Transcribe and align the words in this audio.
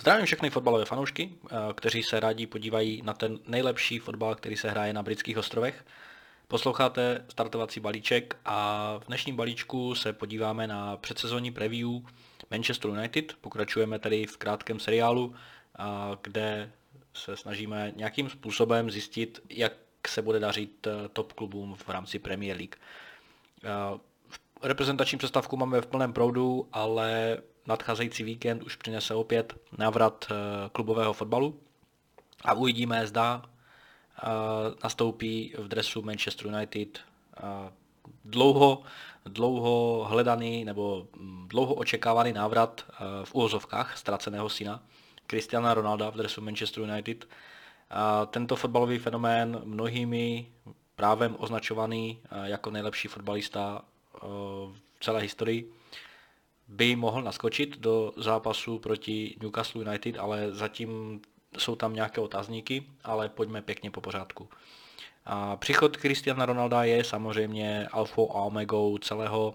Zdravím 0.00 0.26
všechny 0.26 0.50
fotbalové 0.50 0.84
fanoušky, 0.84 1.30
eh, 1.44 1.56
kteří 1.74 2.02
se 2.02 2.20
rádi 2.20 2.46
podívají 2.46 3.02
na 3.04 3.14
ten 3.14 3.38
nejlepší 3.46 3.98
fotbal, 3.98 4.34
který 4.34 4.56
se 4.56 4.70
hraje 4.70 4.92
na 4.92 5.02
britských 5.02 5.38
ostrovech. 5.38 5.84
Posloucháte 6.48 7.24
startovací 7.28 7.80
balíček 7.80 8.36
a 8.44 8.94
v 8.98 9.06
dnešním 9.06 9.36
balíčku 9.36 9.94
se 9.94 10.12
podíváme 10.12 10.66
na 10.66 10.96
předsezonní 10.96 11.50
preview 11.50 11.88
Manchester 12.50 12.90
United. 12.90 13.32
Pokračujeme 13.40 13.98
tedy 13.98 14.26
v 14.26 14.36
krátkém 14.36 14.80
seriálu, 14.80 15.34
kde 16.22 16.72
se 17.14 17.36
snažíme 17.36 17.92
nějakým 17.96 18.30
způsobem 18.30 18.90
zjistit, 18.90 19.40
jak 19.48 19.72
se 20.06 20.22
bude 20.22 20.38
dařit 20.40 20.86
eh, 20.86 21.08
top 21.08 21.32
klubům 21.32 21.74
v 21.74 21.88
rámci 21.88 22.18
Premier 22.18 22.56
League. 22.56 22.76
Eh, 23.64 23.98
reprezentační 24.62 25.18
přestavku 25.18 25.56
máme 25.56 25.80
v 25.80 25.86
plném 25.86 26.12
proudu, 26.12 26.68
ale 26.72 27.38
nadcházející 27.66 28.24
víkend 28.24 28.62
už 28.62 28.76
přinese 28.76 29.14
opět 29.14 29.54
návrat 29.78 30.26
eh, 30.30 30.34
klubového 30.72 31.12
fotbalu 31.12 31.60
a 32.44 32.54
uvidíme, 32.54 33.06
zda 33.06 33.42
eh, 33.42 34.26
nastoupí 34.84 35.54
v 35.58 35.68
dresu 35.68 36.02
Manchester 36.02 36.46
United 36.46 36.98
eh, 37.36 37.40
dlouho, 38.24 38.82
dlouho 39.24 40.06
hledaný 40.08 40.64
nebo 40.64 41.06
hm, 41.16 41.48
dlouho 41.48 41.74
očekávaný 41.74 42.32
návrat 42.32 42.84
v 43.24 43.34
úvozovkách 43.34 43.98
ztraceného 43.98 44.48
syna 44.48 44.82
Cristiana 45.26 45.74
Ronalda 45.74 46.10
v 46.10 46.16
dresu 46.16 46.40
Manchester 46.40 46.82
United. 46.82 47.28
Tento 48.30 48.56
fotbalový 48.56 48.98
fenomén 48.98 49.60
mnohými 49.64 50.46
právem 50.96 51.36
označovaný 51.38 52.18
jako 52.44 52.70
nejlepší 52.70 53.08
fotbalista 53.08 53.82
v 54.72 55.00
celé 55.00 55.20
historii 55.20 55.72
by 56.70 56.96
mohl 56.96 57.22
naskočit 57.22 57.78
do 57.78 58.12
zápasu 58.16 58.78
proti 58.78 59.36
Newcastle 59.42 59.84
United, 59.84 60.18
ale 60.18 60.54
zatím 60.54 61.20
jsou 61.58 61.76
tam 61.76 61.94
nějaké 61.94 62.20
otázníky, 62.20 62.86
ale 63.04 63.28
pojďme 63.28 63.62
pěkně 63.62 63.90
po 63.90 64.00
pořádku. 64.00 64.48
A 65.24 65.56
příchod 65.56 65.96
Cristiana 65.96 66.46
Ronalda 66.46 66.84
je 66.84 67.04
samozřejmě 67.04 67.88
alfou 67.92 68.36
a 68.36 68.42
omegou 68.42 68.98
celého 68.98 69.54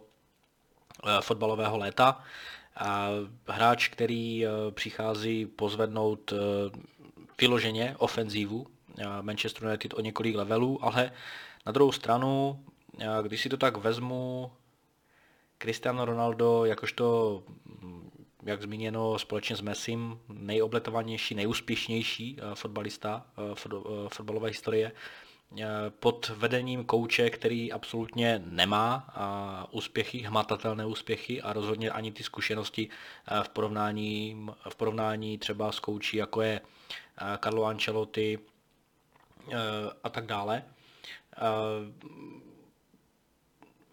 eh, 1.04 1.22
fotbalového 1.22 1.78
léta. 1.78 2.24
A 2.76 3.10
hráč, 3.48 3.88
který 3.88 4.46
eh, 4.46 4.50
přichází 4.72 5.46
pozvednout 5.46 6.34
eh, 6.34 6.38
vyloženě 7.42 7.96
ofenzívu 7.98 8.68
Manchester 9.22 9.64
United 9.64 9.94
o 9.94 10.02
několik 10.02 10.36
levelů, 10.36 10.86
ale 10.86 11.12
na 11.66 11.72
druhou 11.72 11.92
stranu, 11.92 12.64
když 13.22 13.42
si 13.42 13.50
to 13.50 13.58
tak 13.58 13.78
vezmu, 13.78 14.52
Cristiano 15.58 16.06
Ronaldo, 16.06 16.66
jakožto, 16.66 17.44
jak 18.44 18.62
zmíněno, 18.62 19.20
společně 19.20 19.56
s 19.56 19.62
Messim, 19.62 20.20
nejobletovanější, 20.30 21.36
nejúspěšnější 21.36 22.38
eh, 22.40 22.56
fotbalista 22.56 23.26
eh, 23.38 23.42
eh, 23.66 24.10
fotbalové 24.10 24.48
historie, 24.48 24.92
pod 26.00 26.32
vedením 26.36 26.86
kouče, 26.86 27.30
který 27.30 27.72
absolutně 27.72 28.42
nemá 28.46 29.08
úspěchy, 29.72 30.18
hmatatelné 30.18 30.86
úspěchy 30.86 31.42
a 31.42 31.54
rozhodně 31.54 31.92
ani 31.92 32.12
ty 32.12 32.24
zkušenosti 32.24 32.90
v 33.44 33.50
porovnání, 33.50 34.48
v 34.70 34.76
porovnání 34.76 35.38
třeba 35.38 35.72
s 35.72 35.80
koučí, 35.80 36.18
jako 36.18 36.42
je 36.42 36.62
Carlo 37.44 37.66
Ancelotti 37.66 38.40
a 40.04 40.10
tak 40.10 40.26
dále. 40.26 40.64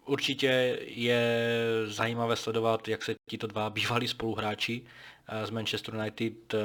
Určitě 0.05 0.79
je 0.85 1.51
zajímavé 1.85 2.35
sledovat, 2.35 2.87
jak 2.87 3.03
se 3.03 3.15
tito 3.29 3.47
dva 3.47 3.69
bývalí 3.69 4.07
spoluhráči 4.07 4.81
eh, 5.27 5.45
z 5.45 5.49
Manchester 5.49 5.95
United 5.95 6.53
eh, 6.53 6.59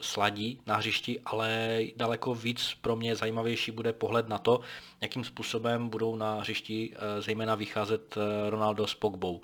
sladí 0.00 0.60
na 0.66 0.76
hřišti, 0.76 1.20
ale 1.24 1.80
daleko 1.96 2.34
víc 2.34 2.76
pro 2.80 2.96
mě 2.96 3.16
zajímavější 3.16 3.70
bude 3.70 3.92
pohled 3.92 4.28
na 4.28 4.38
to, 4.38 4.60
jakým 5.00 5.24
způsobem 5.24 5.88
budou 5.88 6.16
na 6.16 6.40
hřišti 6.40 6.94
eh, 6.94 7.22
zejména 7.22 7.54
vycházet 7.54 8.18
Ronaldo 8.48 8.86
s 8.86 8.94
Pogbou. 8.94 9.42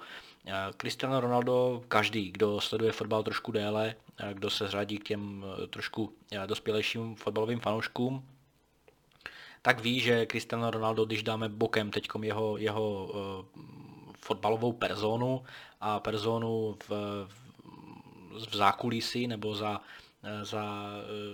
Cristiano 0.77 1.21
Ronaldo, 1.21 1.83
každý, 1.89 2.31
kdo 2.33 2.61
sleduje 2.61 2.93
fotbal 2.93 3.23
trošku 3.23 3.53
déle, 3.53 3.95
kdo 4.33 4.51
se 4.51 4.67
zřadí 4.67 4.99
k 4.99 5.05
těm 5.05 5.45
trošku 5.71 6.13
dospělejším 6.47 7.15
fotbalovým 7.15 7.61
fanouškům, 7.61 8.25
tak 9.63 9.81
ví, 9.81 10.01
že 10.01 10.27
Cristiano 10.27 10.71
Ronaldo, 10.71 11.05
když 11.05 11.23
dáme 11.23 11.49
bokem 11.49 11.91
teď 11.91 12.09
jeho, 12.23 12.59
jeho 12.59 13.05
uh, 13.05 13.63
fotbalovou 14.19 14.73
personu 14.73 15.45
a 15.81 16.01
personu 16.01 16.77
v, 16.89 16.91
v 18.51 18.57
zákulisí 18.57 19.27
nebo 19.27 19.55
za, 19.55 19.81
za, 20.43 20.91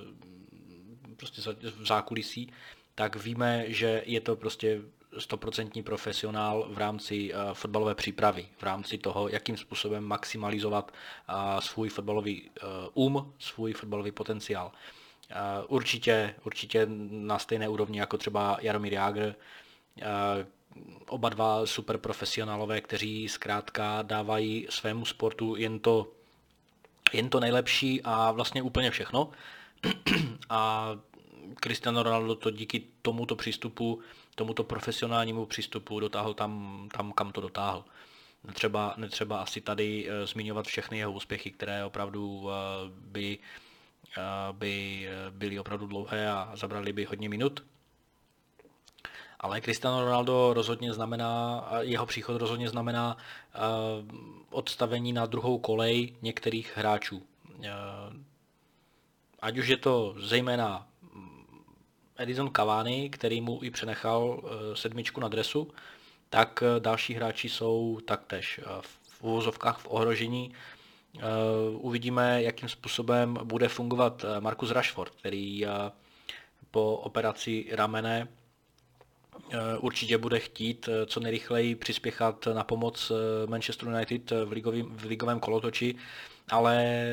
uh, 0.07 1.17
prostě 1.17 1.41
za, 1.41 1.53
v 1.53 1.87
zákulisí, 1.87 2.53
tak 2.95 3.17
víme, 3.17 3.65
že 3.67 4.03
je 4.07 4.21
to 4.21 4.37
prostě 4.37 4.81
stoprocentní 5.19 5.83
profesionál 5.83 6.69
v 6.71 6.79
rámci 6.79 7.34
uh, 7.34 7.41
fotbalové 7.53 7.95
přípravy, 7.95 8.49
v 8.59 8.63
rámci 8.63 8.99
toho, 8.99 9.29
jakým 9.29 9.57
způsobem 9.57 10.05
maximalizovat 10.05 10.93
uh, 11.29 11.61
svůj 11.61 11.89
fotbalový 11.89 12.51
uh, 12.95 13.07
um, 13.17 13.33
svůj 13.39 13.73
fotbalový 13.73 14.11
potenciál. 14.11 14.73
Určitě, 15.69 16.35
určitě 16.45 16.87
na 17.11 17.39
stejné 17.39 17.69
úrovni 17.69 17.99
jako 17.99 18.19
třeba 18.19 18.59
Jaromír 18.61 18.93
Jágr. 18.93 19.35
Oba 21.09 21.29
dva 21.29 21.67
super 21.67 21.99
profesionálové, 21.99 22.81
kteří 22.81 23.29
zkrátka 23.29 24.03
dávají 24.03 24.67
svému 24.71 25.05
sportu 25.05 25.57
jen 25.57 25.79
to, 25.79 26.13
jen 27.13 27.31
to 27.31 27.41
nejlepší 27.41 28.03
a 28.05 28.33
vlastně 28.33 28.63
úplně 28.63 28.91
všechno. 28.91 29.31
A 30.49 30.91
Cristiano 31.61 32.03
Ronaldo 32.03 32.34
to 32.34 32.51
díky 32.51 32.83
tomuto 33.03 33.37
přístupu, 33.37 34.01
tomuto 34.34 34.65
profesionálnímu 34.65 35.47
přístupu 35.47 36.01
dotáhl 36.01 36.34
tam, 36.34 36.89
tam 36.97 37.13
kam 37.13 37.33
to 37.33 37.41
dotáhl. 37.41 37.84
Netřeba, 38.45 38.95
netřeba 38.97 39.43
asi 39.43 39.61
tady 39.61 40.09
uh, 40.09 40.27
zmiňovat 40.27 40.67
všechny 40.67 40.99
jeho 40.99 41.13
úspěchy, 41.13 41.51
které 41.51 41.84
opravdu 41.84 42.39
uh, 42.39 42.51
by 44.53 44.53
by 44.53 45.09
byly 45.31 45.59
opravdu 45.59 45.87
dlouhé 45.87 46.31
a 46.31 46.53
zabrali 46.55 46.93
by 46.93 47.05
hodně 47.05 47.29
minut. 47.29 47.65
Ale 49.41 49.61
Cristiano 49.61 50.05
Ronaldo 50.05 50.55
rozhodně 50.55 50.93
znamená, 50.93 51.65
jeho 51.81 52.07
příchod 52.07 52.37
rozhodně 52.37 52.69
znamená 52.69 53.17
odstavení 54.51 55.13
na 55.13 55.27
druhou 55.27 55.59
kolej 55.59 56.15
některých 56.23 56.77
hráčů. 56.77 57.23
Ať 59.41 59.59
už 59.59 59.69
je 59.69 59.77
to 59.77 60.15
zejména 60.19 60.87
Edison 62.17 62.51
Cavani, 62.57 63.11
který 63.11 63.41
mu 63.41 63.59
i 63.63 63.71
přenechal 63.71 64.43
sedmičku 64.75 65.21
na 65.21 65.29
dresu, 65.29 65.71
tak 66.31 66.63
další 66.79 67.15
hráči 67.15 67.49
jsou 67.49 68.01
taktéž 68.05 68.61
v 69.11 69.23
uvozovkách 69.23 69.79
v 69.79 69.87
ohrožení 69.91 70.53
Eh, 70.53 70.74
uvidíme, 71.71 72.43
jakým 72.43 72.69
způsobem 72.69 73.39
bude 73.45 73.69
fungovat 73.69 74.25
eh, 74.25 74.41
Markus 74.41 74.71
Rashford, 74.71 75.13
který 75.15 75.67
eh, 75.67 75.71
po 76.71 76.97
operaci 76.97 77.67
ramene 77.73 78.29
určitě 79.81 80.19
bude 80.19 80.39
chtít 80.39 80.89
co 81.07 81.21
nejrychleji 81.21 81.75
přispěchat 81.75 82.49
na 82.53 82.65
pomoc 82.65 83.13
Manchester 83.47 83.89
United 83.89 84.31
v, 84.31 84.53
ligovým, 84.53 84.97
v 84.97 85.05
ligovém 85.05 85.41
kolotoči, 85.41 85.95
ale 86.51 87.07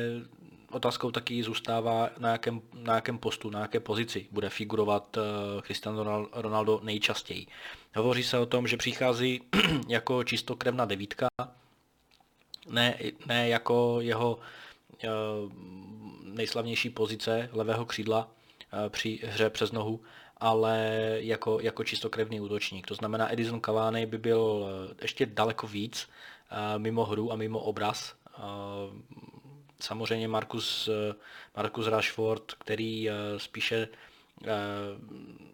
otázkou 0.70 1.10
taky 1.10 1.42
zůstává, 1.42 2.10
na 2.18 2.28
jakém, 2.32 2.60
na 2.74 2.94
jakém 2.94 3.18
postu, 3.18 3.50
na 3.50 3.60
jaké 3.60 3.80
pozici 3.80 4.26
bude 4.30 4.48
figurovat 4.48 5.18
Cristiano 5.62 6.28
Ronaldo 6.32 6.80
nejčastěji. 6.82 7.46
Hovoří 7.96 8.22
se 8.22 8.38
o 8.38 8.46
tom, 8.46 8.66
že 8.66 8.76
přichází 8.76 9.40
jako 9.88 10.24
čistokrevná 10.24 10.84
devítka, 10.84 11.28
ne, 12.68 12.98
ne 13.26 13.48
jako 13.48 13.96
jeho 14.00 14.38
eh, 15.04 15.08
nejslavnější 16.22 16.90
pozice 16.90 17.48
levého 17.52 17.84
křídla 17.84 18.28
eh, 18.86 18.90
při 18.90 19.20
hře 19.22 19.50
přes 19.50 19.72
nohu, 19.72 20.00
ale 20.36 20.98
jako, 21.20 21.60
jako 21.60 21.84
čistokrevný 21.84 22.40
útočník. 22.40 22.86
To 22.86 22.94
znamená, 22.94 23.32
Edison 23.32 23.60
Cavani 23.60 24.06
by 24.06 24.18
byl 24.18 24.66
eh, 24.90 24.94
ještě 25.02 25.26
daleko 25.26 25.66
víc 25.66 26.08
mimo 26.78 27.04
hru 27.04 27.32
a 27.32 27.36
mimo 27.36 27.58
obraz. 27.58 28.14
Samozřejmě 29.80 30.28
Markus, 30.28 30.88
Markus 31.56 31.86
Rashford, 31.86 32.52
který 32.52 33.08
spíše 33.36 33.88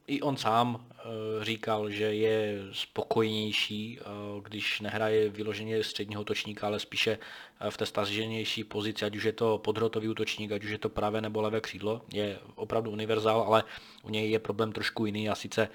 i 0.08 0.20
on 0.22 0.36
sám 0.36 0.86
eh, 0.90 1.04
říkal, 1.44 1.90
že 1.90 2.04
je 2.04 2.58
spokojnější, 2.72 3.98
eh, 4.00 4.04
když 4.42 4.80
nehraje 4.80 5.28
vyloženě 5.28 5.84
středního 5.84 6.20
útočníka, 6.20 6.66
ale 6.66 6.80
spíše 6.80 7.18
eh, 7.60 7.70
v 7.70 7.76
té 7.76 7.86
staženější 7.86 8.64
pozici, 8.64 9.04
ať 9.04 9.16
už 9.16 9.22
je 9.24 9.32
to 9.32 9.58
podhrotový 9.58 10.08
útočník, 10.08 10.52
ať 10.52 10.64
už 10.64 10.70
je 10.70 10.78
to 10.78 10.88
pravé 10.88 11.20
nebo 11.20 11.40
levé 11.40 11.60
křídlo. 11.60 12.02
Je 12.12 12.38
opravdu 12.54 12.90
univerzál, 12.90 13.40
ale 13.40 13.64
u 14.02 14.10
něj 14.10 14.30
je 14.30 14.38
problém 14.38 14.72
trošku 14.72 15.06
jiný 15.06 15.28
a 15.28 15.34
sice 15.34 15.68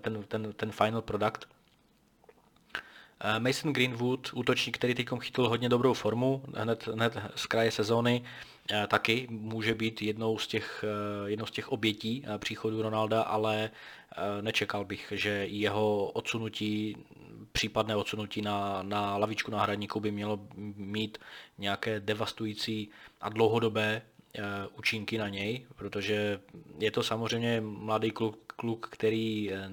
ten, 0.00 0.22
ten, 0.22 0.52
ten 0.52 0.72
final 0.72 1.02
product. 1.02 1.48
Mason 3.38 3.72
Greenwood, 3.72 4.30
útočník, 4.34 4.78
který 4.78 4.94
teď 4.94 5.08
chytil 5.20 5.48
hodně 5.48 5.68
dobrou 5.68 5.94
formu, 5.94 6.42
hned, 6.54 6.86
hned 6.86 7.16
z 7.34 7.46
kraje 7.46 7.70
sezóny, 7.70 8.24
taky 8.88 9.26
může 9.30 9.74
být 9.74 10.02
jednou 10.02 10.38
z 10.38 10.46
těch, 10.46 10.84
jednou 11.26 11.46
z 11.46 11.50
těch 11.50 11.72
obětí 11.72 12.24
příchodu 12.38 12.82
Ronalda, 12.82 13.22
ale 13.22 13.70
nečekal 14.40 14.84
bych, 14.84 15.12
že 15.16 15.30
jeho 15.30 16.06
odsunutí, 16.06 16.96
případné 17.52 17.96
odsunutí 17.96 18.42
na, 18.42 18.82
na 18.82 19.16
lavičku 19.16 19.50
náhradníků 19.50 20.00
by 20.00 20.10
mělo 20.10 20.40
mít 20.76 21.18
nějaké 21.58 22.00
devastující 22.00 22.90
a 23.20 23.28
dlouhodobé 23.28 24.02
Eh, 24.38 24.68
účinky 24.78 25.18
na 25.18 25.28
něj, 25.28 25.66
protože 25.76 26.40
je 26.78 26.90
to 26.90 27.02
samozřejmě 27.02 27.60
mladý 27.60 28.10
kluk, 28.10 28.52
kluk 28.56 28.88
který 28.90 29.52
eh, 29.52 29.70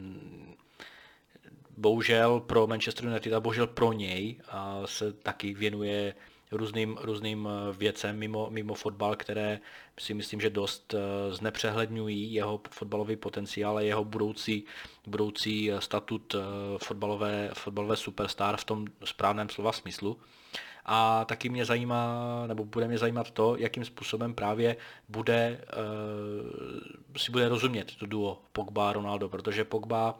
bohužel 1.77 2.39
pro 2.39 2.67
Manchester 2.67 3.05
United 3.05 3.33
a 3.33 3.39
bohužel 3.39 3.67
pro 3.67 3.93
něj 3.93 4.39
a 4.47 4.81
se 4.85 5.13
taky 5.13 5.53
věnuje 5.53 6.15
různým, 6.53 6.97
různým 7.01 7.49
eh, 7.49 7.73
věcem 7.77 8.19
mimo, 8.19 8.47
mimo 8.49 8.73
fotbal, 8.73 9.15
které 9.15 9.59
si 9.99 10.13
myslím, 10.13 10.41
že 10.41 10.49
dost 10.49 10.95
znepřehledňují 11.29 12.33
jeho 12.33 12.61
fotbalový 12.69 13.15
potenciál 13.15 13.77
a 13.77 13.81
jeho 13.81 14.03
budoucí, 14.03 14.65
budoucí 15.07 15.71
statut 15.79 16.35
fotbalové, 16.83 17.49
fotbalové 17.53 17.95
superstar 17.95 18.57
v 18.57 18.63
tom 18.63 18.85
správném 19.03 19.49
slova 19.49 19.71
smyslu. 19.71 20.17
A 20.85 21.25
taky 21.25 21.49
mě 21.49 21.65
zajímá, 21.65 22.43
nebo 22.47 22.65
bude 22.65 22.87
mě 22.87 22.97
zajímat 22.97 23.31
to, 23.31 23.55
jakým 23.57 23.85
způsobem 23.85 24.33
právě 24.33 24.77
bude, 25.09 25.61
si 27.17 27.31
bude 27.31 27.49
rozumět 27.49 27.95
to 27.95 28.05
duo 28.05 28.41
Pogba 28.51 28.89
a 28.89 28.93
Ronaldo, 28.93 29.29
protože 29.29 29.65
Pogba 29.65 30.19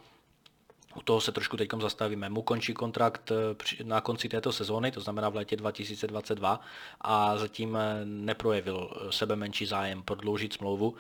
u 0.96 1.02
toho 1.02 1.22
se 1.22 1.32
trošku 1.32 1.58
teď 1.58 1.70
zastavíme. 1.82 2.30
Mu 2.30 2.42
končí 2.42 2.74
kontrakt 2.74 3.32
eh, 3.32 3.84
na 3.84 4.02
konci 4.02 4.30
této 4.30 4.52
sezóny, 4.52 4.92
to 4.92 5.02
znamená 5.02 5.30
v 5.30 5.36
létě 5.36 5.56
2022 5.56 6.60
a 7.02 7.38
zatím 7.38 7.76
eh, 7.76 8.02
neprojevil 8.06 9.08
sebe 9.10 9.36
menší 9.36 9.66
zájem 9.66 10.04
prodloužit 10.04 10.54
smlouvu. 10.54 10.96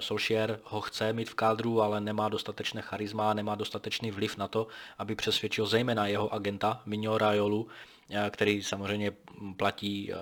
Solskjaer 0.00 0.60
ho 0.64 0.80
chce 0.80 1.12
mít 1.12 1.30
v 1.30 1.34
kádru, 1.34 1.82
ale 1.82 2.00
nemá 2.00 2.28
dostatečné 2.28 2.82
charisma, 2.82 3.34
nemá 3.34 3.54
dostatečný 3.54 4.10
vliv 4.10 4.36
na 4.36 4.48
to, 4.48 4.66
aby 4.98 5.14
přesvědčil 5.14 5.66
zejména 5.66 6.06
jeho 6.06 6.34
agenta 6.34 6.82
Mino 6.86 7.18
Raiolu, 7.18 7.68
Eh, 8.10 8.30
který 8.30 8.62
samozřejmě 8.62 9.12
platí 9.56 10.12
eh, 10.12 10.16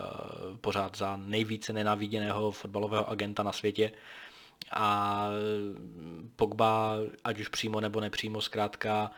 pořád 0.61 0.97
za 0.97 1.17
nejvíce 1.17 1.73
nenáviděného 1.73 2.51
fotbalového 2.51 3.11
agenta 3.11 3.43
na 3.43 3.53
světě. 3.53 3.93
A 4.73 5.29
Pogba, 6.37 6.97
ať 7.25 7.41
už 7.41 7.49
přímo 7.49 7.81
nebo 7.81 8.01
nepřímo, 8.01 8.41
zkrátka 8.41 9.11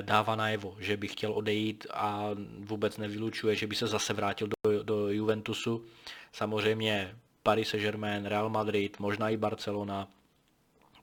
dává 0.00 0.36
najevo, 0.36 0.76
že 0.78 0.96
by 0.96 1.08
chtěl 1.08 1.32
odejít 1.32 1.86
a 1.94 2.30
vůbec 2.58 2.96
nevylučuje, 2.96 3.56
že 3.56 3.66
by 3.66 3.76
se 3.76 3.86
zase 3.86 4.12
vrátil 4.12 4.48
do, 4.48 4.82
do 4.82 5.08
Juventusu. 5.08 5.84
Samozřejmě 6.32 7.16
Paris 7.42 7.68
Saint-Germain, 7.68 8.26
Real 8.26 8.50
Madrid, 8.50 8.98
možná 8.98 9.30
i 9.30 9.36
Barcelona, 9.36 10.08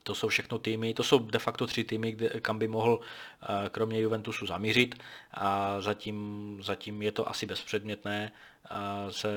to 0.02 0.14
jsou 0.14 0.28
všechno 0.28 0.58
týmy, 0.58 0.94
to 0.94 1.02
jsou 1.02 1.18
de 1.18 1.38
facto 1.38 1.66
tři 1.66 1.84
týmy, 1.84 2.12
kde, 2.12 2.28
kam 2.28 2.58
by 2.58 2.68
mohl 2.68 3.00
eh, 3.42 3.68
kromě 3.68 4.00
Juventusu 4.00 4.46
zamířit. 4.46 4.94
A 5.34 5.80
zatím, 5.80 6.58
zatím 6.62 7.02
je 7.02 7.12
to 7.12 7.28
asi 7.28 7.46
bezpředmětné 7.46 8.32
eh, 8.64 9.12
se, 9.12 9.28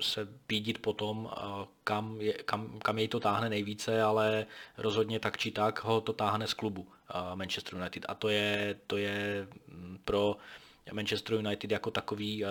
se 0.00 0.28
pídit 0.46 0.78
po 0.78 0.92
tom, 0.92 1.30
eh, 1.32 1.66
kam, 1.84 2.20
je, 2.20 2.32
kam, 2.32 2.78
kam 2.78 2.98
jej 2.98 3.08
to 3.08 3.20
táhne 3.20 3.48
nejvíce, 3.48 4.02
ale 4.02 4.46
rozhodně 4.78 5.20
tak 5.20 5.38
či 5.38 5.50
tak 5.50 5.84
ho 5.84 6.00
to 6.00 6.12
táhne 6.12 6.46
z 6.46 6.54
klubu 6.54 6.88
Manchester 7.34 7.74
United. 7.74 8.06
A 8.08 8.14
to 8.14 8.28
je, 8.28 8.76
to 8.86 8.96
je 8.96 9.48
mm, 9.68 9.98
pro 10.04 10.36
Manchester 10.92 11.36
United 11.36 11.70
jako 11.70 11.90
takový 11.90 12.44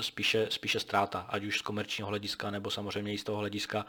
spíše, 0.00 0.46
spíše 0.50 0.80
ztráta, 0.80 1.20
ať 1.20 1.44
už 1.44 1.58
z 1.58 1.62
komerčního 1.62 2.08
hlediska 2.08 2.50
nebo 2.50 2.70
samozřejmě 2.70 3.12
i 3.12 3.18
z 3.18 3.24
toho 3.24 3.38
hlediska 3.38 3.86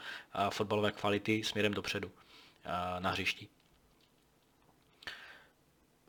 fotbalové 0.50 0.92
kvality 0.92 1.44
směrem 1.44 1.74
dopředu 1.74 2.12
na 3.00 3.12
hřišti. 3.12 3.47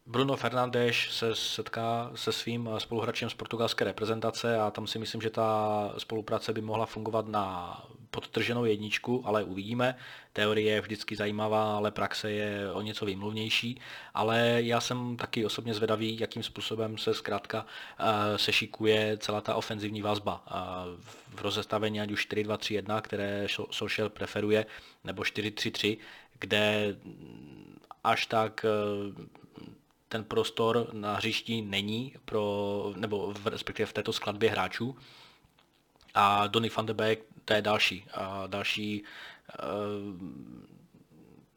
Bruno 0.08 0.36
Fernandes 0.36 0.96
se 1.10 1.34
setká 1.34 2.10
se 2.14 2.32
svým 2.32 2.70
spoluhráčem 2.78 3.30
z 3.30 3.34
portugalské 3.34 3.84
reprezentace 3.84 4.58
a 4.58 4.70
tam 4.70 4.86
si 4.86 4.98
myslím, 4.98 5.22
že 5.22 5.30
ta 5.30 5.92
spolupráce 5.98 6.52
by 6.52 6.60
mohla 6.60 6.86
fungovat 6.86 7.28
na 7.28 7.76
podtrženou 8.10 8.64
jedničku, 8.64 9.22
ale 9.26 9.44
uvidíme. 9.44 9.96
Teorie 10.32 10.72
je 10.72 10.80
vždycky 10.80 11.16
zajímavá, 11.16 11.76
ale 11.76 11.90
praxe 11.90 12.30
je 12.30 12.72
o 12.72 12.82
něco 12.82 13.06
výmluvnější. 13.06 13.80
Ale 14.14 14.56
já 14.62 14.80
jsem 14.80 15.16
taky 15.16 15.46
osobně 15.46 15.74
zvedavý, 15.74 16.20
jakým 16.20 16.42
způsobem 16.42 16.98
se 16.98 17.14
zkrátka 17.14 17.66
eh, 17.98 18.38
sešikuje 18.38 19.18
celá 19.18 19.40
ta 19.40 19.54
ofenzivní 19.54 20.02
vazba. 20.02 20.44
V 21.34 21.40
rozestavení 21.40 22.00
ať 22.00 22.10
už 22.10 22.28
4-2-3-1, 22.28 23.00
které 23.00 23.46
Social 23.70 24.08
preferuje, 24.08 24.66
nebo 25.04 25.22
4-3-3, 25.22 25.98
kde 26.38 26.96
až 28.04 28.26
tak 28.26 28.64
eh, 28.64 29.26
ten 30.08 30.24
prostor 30.24 30.88
na 30.92 31.16
hřišti 31.16 31.62
není 31.62 32.14
pro, 32.24 32.92
nebo 32.96 33.32
v, 33.32 33.46
respektive 33.46 33.86
v 33.86 33.92
této 33.92 34.12
skladbě 34.12 34.50
hráčů. 34.50 34.96
A 36.14 36.46
Donny 36.46 36.68
van 36.68 36.86
de 36.86 36.94
Beek, 36.94 37.20
to 37.44 37.54
je 37.54 37.62
další, 37.62 38.04
a 38.14 38.46
další 38.46 39.02
uh, 39.02 39.66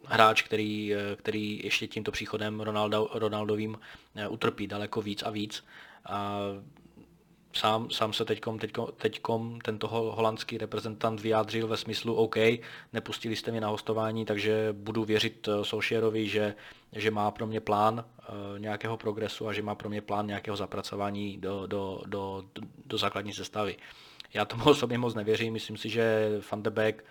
hráč, 0.05 0.41
který, 0.41 0.93
eh, 0.95 1.15
který 1.15 1.61
ještě 1.63 1.87
tímto 1.87 2.11
příchodem 2.11 2.61
Ronaldo, 2.61 3.09
Ronaldovým 3.13 3.79
utrpí 4.29 4.67
daleko 4.67 5.01
víc 5.01 5.23
a 5.23 5.29
víc. 5.29 5.65
A 6.05 6.39
sám, 7.53 7.89
sám 7.89 8.13
se 8.13 8.25
teďkom, 8.25 8.59
teďkom, 8.59 8.87
teďkom 8.97 9.61
tento 9.61 9.87
holandský 9.87 10.57
reprezentant 10.57 11.21
vyjádřil 11.21 11.67
ve 11.67 11.77
smyslu 11.77 12.15
OK, 12.15 12.35
nepustili 12.93 13.35
jste 13.35 13.51
mě 13.51 13.61
na 13.61 13.67
hostování, 13.67 14.25
takže 14.25 14.69
budu 14.73 15.03
věřit 15.03 15.47
eh, 15.47 15.65
Solskjaerovi, 15.65 16.27
že, 16.27 16.55
že 16.91 17.11
má 17.11 17.31
pro 17.31 17.47
mě 17.47 17.59
plán 17.59 18.05
uh, 18.29 18.59
nějakého 18.59 18.97
progresu 18.97 19.47
a 19.47 19.53
že 19.53 19.61
má 19.61 19.75
pro 19.75 19.89
mě 19.89 20.01
plán 20.01 20.27
nějakého 20.27 20.57
zapracování 20.57 21.37
do, 21.37 21.67
do, 21.67 22.01
do, 22.05 22.43
do 22.85 22.97
základní 22.97 23.33
sestavy. 23.33 23.77
Já 24.33 24.45
tomu 24.45 24.63
osobně 24.69 24.97
moc 24.97 25.15
nevěřím, 25.15 25.53
myslím 25.53 25.77
si, 25.77 25.89
že 25.89 26.29
Van 26.51 26.63
de 26.63 26.69
Beek 26.69 27.05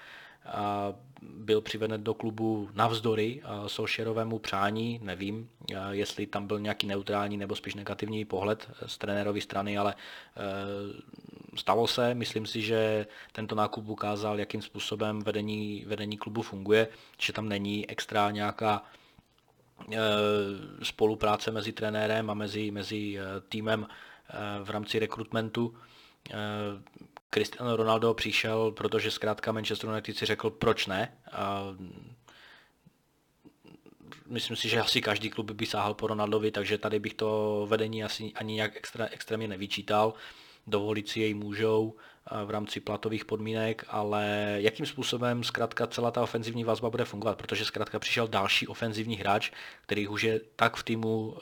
byl 1.23 1.61
přiveden 1.61 2.05
do 2.05 2.15
klubu 2.15 2.71
navzdory 2.75 3.43
Solskjaerovému 3.67 4.39
přání, 4.39 5.01
nevím, 5.03 5.49
jestli 5.91 6.27
tam 6.27 6.47
byl 6.47 6.61
nějaký 6.61 6.87
neutrální 6.87 7.37
nebo 7.37 7.57
spíš 7.57 7.75
negativní 7.75 8.25
pohled 8.25 8.71
z 8.87 8.99
trenérové 8.99 9.41
strany, 9.41 9.79
ale 9.79 9.95
e, 9.95 11.59
stalo 11.59 11.87
se, 11.87 12.15
myslím 12.15 12.47
si, 12.47 12.63
že 12.63 13.07
tento 13.33 13.55
nákup 13.55 13.89
ukázal, 13.89 14.39
jakým 14.39 14.63
způsobem 14.63 15.23
vedení, 15.23 15.85
vedení 15.87 16.19
klubu 16.19 16.43
funguje, 16.43 16.89
že 17.21 17.33
tam 17.33 17.49
není 17.49 17.91
extra 17.91 18.31
nějaká 18.31 18.83
e, 19.93 19.97
spolupráce 20.83 21.51
mezi 21.51 21.73
trenérem 21.73 22.31
a 22.31 22.35
mezi, 22.35 22.71
mezi 22.71 23.19
týmem 23.49 23.87
v 24.63 24.71
rámci 24.71 24.99
rekrutmentu. 24.99 25.75
Cristiano 27.31 27.77
Ronaldo 27.77 28.15
přišel, 28.15 28.71
protože 28.71 29.11
zkrátka 29.11 29.53
Manchester 29.53 29.91
United 29.91 30.17
si 30.17 30.27
řekl, 30.27 30.51
proč 30.51 30.87
ne. 30.87 31.19
A 31.33 31.63
myslím 34.27 34.57
si, 34.57 34.69
že 34.69 34.81
asi 34.81 35.01
každý 35.01 35.31
klub 35.31 35.51
by 35.51 35.67
sáhal 35.67 35.95
po 35.95 36.07
Ronaldovi, 36.07 36.51
takže 36.51 36.79
tady 36.79 36.99
bych 36.99 37.15
to 37.15 37.67
vedení 37.69 38.05
asi 38.05 38.33
ani 38.35 38.55
nějak 38.55 38.77
extra, 38.77 39.07
extrémně 39.07 39.49
nevyčítal. 39.49 40.15
Dovolit 40.67 41.09
si 41.09 41.21
jej 41.21 41.35
můžou 41.35 41.95
v 42.45 42.51
rámci 42.51 42.81
platových 42.81 43.25
podmínek, 43.25 43.85
ale 43.89 44.55
jakým 44.57 44.87
způsobem 44.87 45.45
zkrátka 45.45 45.87
celá 45.87 46.11
ta 46.11 46.23
ofenzivní 46.23 46.65
vazba 46.65 46.91
bude 46.91 47.05
fungovat, 47.05 47.39
protože 47.39 47.65
zkrátka 47.65 47.99
přišel 47.99 48.29
další 48.29 48.69
ofenzivní 48.69 49.17
hráč, 49.17 49.51
který 49.83 50.09
už 50.09 50.23
je 50.23 50.41
tak 50.57 50.77
v 50.77 50.83
týmu 50.83 51.29
uh, 51.29 51.39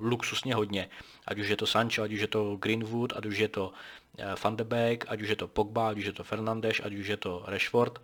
luxusně 0.00 0.54
hodně. 0.54 0.88
Ať 1.26 1.38
už 1.38 1.48
je 1.48 1.56
to 1.56 1.66
Sancho, 1.66 2.02
ať 2.02 2.12
už 2.12 2.20
je 2.20 2.28
to 2.28 2.56
Greenwood, 2.56 3.12
ať 3.16 3.26
už 3.26 3.38
je 3.38 3.48
to 3.48 3.72
Van 4.44 4.56
de 4.56 4.64
Beek, 4.64 5.04
ať 5.08 5.22
už 5.22 5.28
je 5.28 5.36
to 5.36 5.48
Pogba, 5.48 5.88
ať 5.88 5.98
už 5.98 6.04
je 6.04 6.12
to 6.12 6.24
Fernandes, 6.24 6.80
ať 6.84 6.92
už 6.94 7.06
je 7.08 7.16
to 7.16 7.42
Rashford, 7.46 8.00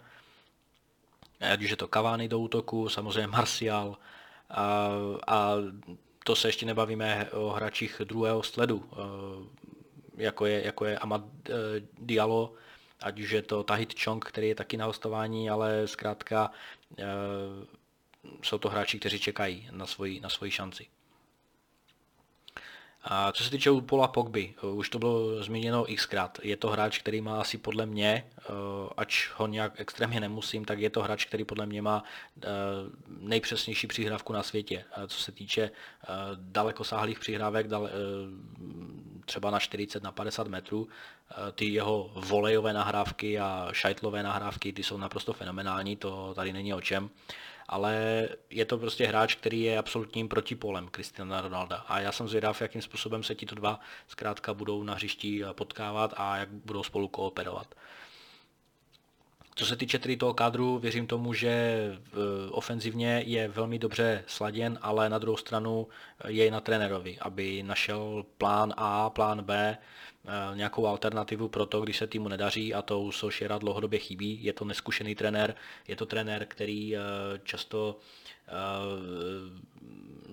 ať 1.40 1.62
už 1.62 1.70
je 1.70 1.76
to 1.76 1.88
Cavani 1.88 2.28
do 2.28 2.38
útoku, 2.38 2.88
samozřejmě 2.88 3.26
Martial 3.26 3.98
a, 4.50 4.88
a 5.26 5.54
to 6.24 6.36
se 6.36 6.48
ještě 6.48 6.66
nebavíme 6.66 7.30
o 7.30 7.50
hráčích 7.50 8.00
druhého 8.04 8.42
sledu. 8.42 8.76
Uh, 8.76 9.46
jako 10.16 10.46
je, 10.46 10.66
jako 10.66 10.84
je 10.84 10.98
Amad 10.98 11.22
uh, 11.22 11.54
Diallo, 11.98 12.54
ať 13.00 13.20
už 13.20 13.30
je 13.30 13.42
to 13.42 13.62
Tahit 13.62 14.04
Chong, 14.04 14.24
který 14.24 14.48
je 14.48 14.54
taky 14.54 14.76
na 14.76 14.86
hostování, 14.86 15.50
ale 15.50 15.88
zkrátka 15.88 16.50
jsou 18.42 18.58
to 18.58 18.68
hráči, 18.68 18.98
kteří 18.98 19.18
čekají 19.18 19.68
na 19.70 19.86
svoji, 19.86 20.20
na 20.20 20.28
svoji 20.28 20.50
šanci. 20.50 20.86
A 23.04 23.32
co 23.32 23.44
se 23.44 23.50
týče 23.50 23.70
Paula 23.86 24.08
Pogby, 24.08 24.54
už 24.62 24.88
to 24.88 24.98
bylo 24.98 25.42
zmíněno 25.42 25.84
xkrát. 25.96 26.38
Je 26.42 26.56
to 26.56 26.68
hráč, 26.68 26.98
který 26.98 27.20
má 27.20 27.40
asi 27.40 27.58
podle 27.58 27.86
mě, 27.86 28.26
eh, 28.38 28.42
ač 28.96 29.30
ho 29.36 29.46
nějak 29.46 29.72
extrémně 29.80 30.20
nemusím, 30.20 30.64
tak 30.64 30.78
je 30.78 30.90
to 30.90 31.02
hráč, 31.02 31.24
který 31.24 31.44
podle 31.44 31.66
mě 31.66 31.82
má 31.82 32.04
eh, 32.42 32.48
nejpřesnější 33.08 33.86
přihrávku 33.86 34.32
na 34.32 34.42
světě. 34.42 34.84
Co 35.06 35.18
se 35.18 35.32
týče 35.32 35.62
eh, 35.62 36.06
dalekosáhlých 36.34 37.18
přihrávek, 37.18 37.68
třeba 39.24 39.50
na 39.50 39.58
40, 39.58 40.02
na 40.02 40.12
50 40.12 40.48
metrů, 40.48 40.88
ty 41.54 41.64
jeho 41.64 42.10
volejové 42.14 42.72
nahrávky 42.72 43.38
a 43.38 43.68
šajtlové 43.72 44.22
nahrávky, 44.22 44.72
ty 44.72 44.82
jsou 44.82 44.96
naprosto 44.96 45.32
fenomenální, 45.32 45.96
to 45.96 46.32
tady 46.34 46.52
není 46.52 46.74
o 46.74 46.80
čem 46.80 47.10
ale 47.72 48.28
je 48.50 48.64
to 48.64 48.78
prostě 48.78 49.06
hráč, 49.06 49.34
který 49.34 49.62
je 49.62 49.78
absolutním 49.78 50.28
protipolem 50.28 50.88
Cristiana 50.88 51.40
Ronalda 51.40 51.76
a 51.76 52.00
já 52.00 52.12
jsem 52.12 52.28
zvědav, 52.28 52.62
jakým 52.62 52.82
způsobem 52.82 53.22
se 53.22 53.34
tito 53.34 53.54
dva 53.54 53.80
zkrátka 54.08 54.54
budou 54.54 54.82
na 54.82 54.94
hřišti 54.94 55.42
potkávat 55.52 56.14
a 56.16 56.36
jak 56.36 56.48
budou 56.48 56.82
spolu 56.82 57.08
kooperovat. 57.08 57.74
Co 59.54 59.66
se 59.66 59.76
týče 59.76 59.98
tedy 59.98 60.16
toho 60.16 60.34
kádru, 60.34 60.78
věřím 60.78 61.06
tomu, 61.06 61.34
že 61.34 61.48
e, 61.48 61.98
ofenzivně 62.50 63.22
je 63.26 63.48
velmi 63.48 63.78
dobře 63.78 64.24
sladěn, 64.26 64.78
ale 64.82 65.08
na 65.08 65.18
druhou 65.18 65.36
stranu 65.36 65.88
je 66.28 66.46
i 66.46 66.50
na 66.50 66.60
trenérovi, 66.60 67.18
aby 67.20 67.62
našel 67.62 68.24
plán 68.38 68.74
A, 68.76 69.10
plán 69.10 69.42
B, 69.42 69.78
e, 69.78 70.56
nějakou 70.56 70.86
alternativu 70.86 71.48
pro 71.48 71.66
to, 71.66 71.80
když 71.80 71.96
se 71.96 72.06
týmu 72.06 72.28
nedaří 72.28 72.74
a 72.74 72.82
to 72.82 73.12
Solskjaera 73.12 73.58
dlouhodobě 73.58 73.98
chybí. 73.98 74.44
Je 74.44 74.52
to 74.52 74.64
neskušený 74.64 75.14
trenér, 75.14 75.54
je 75.88 75.96
to 75.96 76.06
trenér, 76.06 76.46
který 76.46 76.94
často 77.44 77.96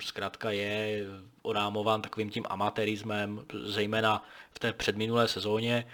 zkrátka 0.01 0.51
je 0.51 1.05
orámován 1.41 2.01
takovým 2.01 2.29
tím 2.29 2.45
amatérismem, 2.49 3.45
zejména 3.63 4.23
v 4.51 4.59
té 4.59 4.73
předminulé 4.73 5.27
sezóně, 5.27 5.85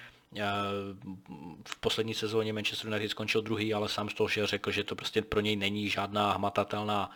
v 1.67 1.79
poslední 1.79 2.13
sezóně 2.13 2.53
Manchester 2.53 2.89
United 2.89 3.11
skončil 3.11 3.41
druhý, 3.41 3.73
ale 3.73 3.89
sám 3.89 4.09
Stolšier 4.09 4.47
řekl, 4.47 4.71
že 4.71 4.83
to 4.83 4.95
prostě 4.95 5.21
pro 5.21 5.39
něj 5.41 5.55
není 5.55 5.89
žádná 5.89 6.33
hmatatelná 6.33 7.11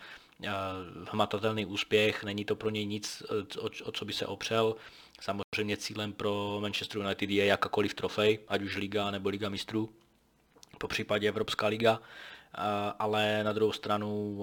hmatatelný 1.12 1.66
úspěch, 1.66 2.24
není 2.24 2.46
to 2.46 2.56
pro 2.56 2.70
něj 2.70 2.86
nic, 2.86 3.24
o, 3.60 3.70
o 3.84 3.92
co 3.92 4.06
by 4.06 4.14
se 4.14 4.26
opřel. 4.26 4.76
Samozřejmě 5.22 5.78
cílem 5.78 6.14
pro 6.14 6.58
Manchester 6.62 7.02
United 7.02 7.30
je 7.30 7.46
jakákoliv 7.46 7.94
trofej, 7.94 8.40
ať 8.48 8.62
už 8.62 8.76
liga 8.76 9.12
nebo 9.12 9.30
liga 9.30 9.50
mistrů, 9.50 9.90
po 10.78 10.88
případě 10.88 11.28
Evropská 11.28 11.68
liga, 11.68 12.02
ale 13.00 13.44
na 13.44 13.54
druhou 13.54 13.72
stranu 13.72 14.40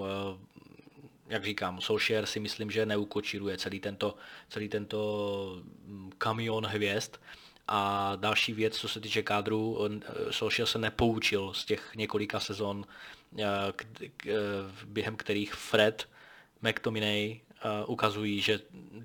jak 1.29 1.45
říkám, 1.45 1.81
Solskjaer 1.81 2.25
si 2.25 2.39
myslím, 2.39 2.71
že 2.71 2.85
neukočíruje 2.85 3.57
celý 3.57 3.79
tento, 3.79 4.15
celý 4.49 4.69
tento 4.69 5.61
mm, 5.85 6.11
kamion 6.17 6.65
hvězd 6.65 7.17
a 7.67 8.15
další 8.15 8.53
věc, 8.53 8.77
co 8.77 8.87
se 8.87 8.99
týče 8.99 9.23
kádru, 9.23 9.89
Solskjaer 10.31 10.67
se 10.67 10.79
nepoučil 10.79 11.53
z 11.53 11.65
těch 11.65 11.95
několika 11.95 12.39
sezon, 12.39 12.85
eh, 13.39 13.43
eh, 14.27 14.33
během 14.85 15.15
kterých 15.15 15.53
Fred, 15.53 16.09
McTominay 16.61 17.39
eh, 17.39 17.85
ukazují, 17.85 18.41
že 18.41 18.59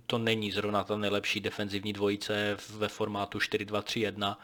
to 0.06 0.18
není 0.18 0.52
zrovna 0.52 0.84
ta 0.84 0.96
nejlepší 0.96 1.40
defenzivní 1.40 1.92
dvojice 1.92 2.56
ve 2.76 2.88
formátu 2.88 3.38
4-2-3-1 3.38 4.36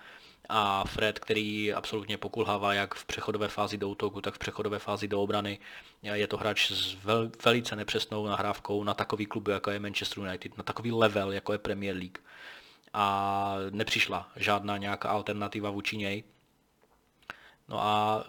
a 0.49 0.85
Fred, 0.85 1.19
který 1.19 1.73
absolutně 1.73 2.19
pokulhává 2.19 2.75
jak 2.75 2.95
v 2.95 3.05
přechodové 3.05 3.49
fázi 3.49 3.79
do 3.79 3.89
útoku, 3.89 4.21
tak 4.21 4.35
v 4.35 4.39
přechodové 4.39 4.79
fázi 4.79 5.09
do 5.09 5.23
obrany. 5.23 5.59
Je 6.03 6.27
to 6.27 6.37
hráč 6.37 6.71
s 6.73 6.95
vel, 7.05 7.31
velice 7.45 7.77
nepřesnou 7.77 8.27
nahrávkou 8.27 8.85
na 8.85 8.95
takový 8.95 9.27
klub, 9.27 9.49
jako 9.49 9.71
je 9.71 9.79
Manchester 9.79 10.19
United, 10.25 10.59
na 10.59 10.65
takový 10.65 10.93
level, 10.93 11.33
jako 11.33 11.53
je 11.53 11.59
Premier 11.59 11.97
League 11.97 12.19
a 12.92 13.54
nepřišla 13.71 14.30
žádná 14.37 14.76
nějaká 14.76 15.09
alternativa 15.09 15.71
vůči 15.71 15.97
něj. 15.97 16.25
No 17.68 17.83
a 17.83 18.25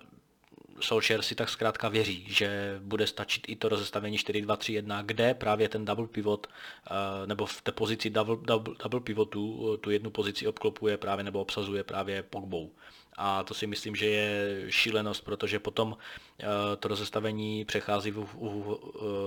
Solskjaer 0.82 1.22
si 1.22 1.36
tak 1.36 1.50
zkrátka 1.50 1.90
věří, 1.90 2.26
že 2.30 2.80
bude 2.84 3.08
stačit 3.08 3.50
i 3.50 3.56
to 3.56 3.70
rozestavení 3.70 4.18
4-2-3-1, 4.18 5.04
kde 5.06 5.34
právě 5.34 5.70
ten 5.70 5.86
double 5.86 6.08
pivot, 6.08 6.48
eh, 6.48 6.92
nebo 7.28 7.46
v 7.46 7.62
té 7.62 7.72
pozici 7.72 8.10
double, 8.10 8.38
double, 8.42 8.76
double 8.84 9.00
pivotu 9.00 9.78
tu 9.78 9.92
jednu 9.92 10.10
pozici 10.10 10.48
obklopuje 10.48 10.98
právě 10.98 11.24
nebo 11.24 11.42
obsazuje 11.42 11.84
právě 11.84 12.24
Pogbou. 12.24 12.72
A 13.18 13.44
to 13.44 13.54
si 13.54 13.68
myslím, 13.68 13.96
že 13.96 14.06
je 14.06 14.66
šílenost, 14.72 15.24
protože 15.24 15.60
potom 15.60 15.98
eh, 16.40 16.46
to 16.80 16.88
rozestavení 16.88 17.66
přechází 17.66 18.12
v, 18.12 18.28
v, 18.34 18.80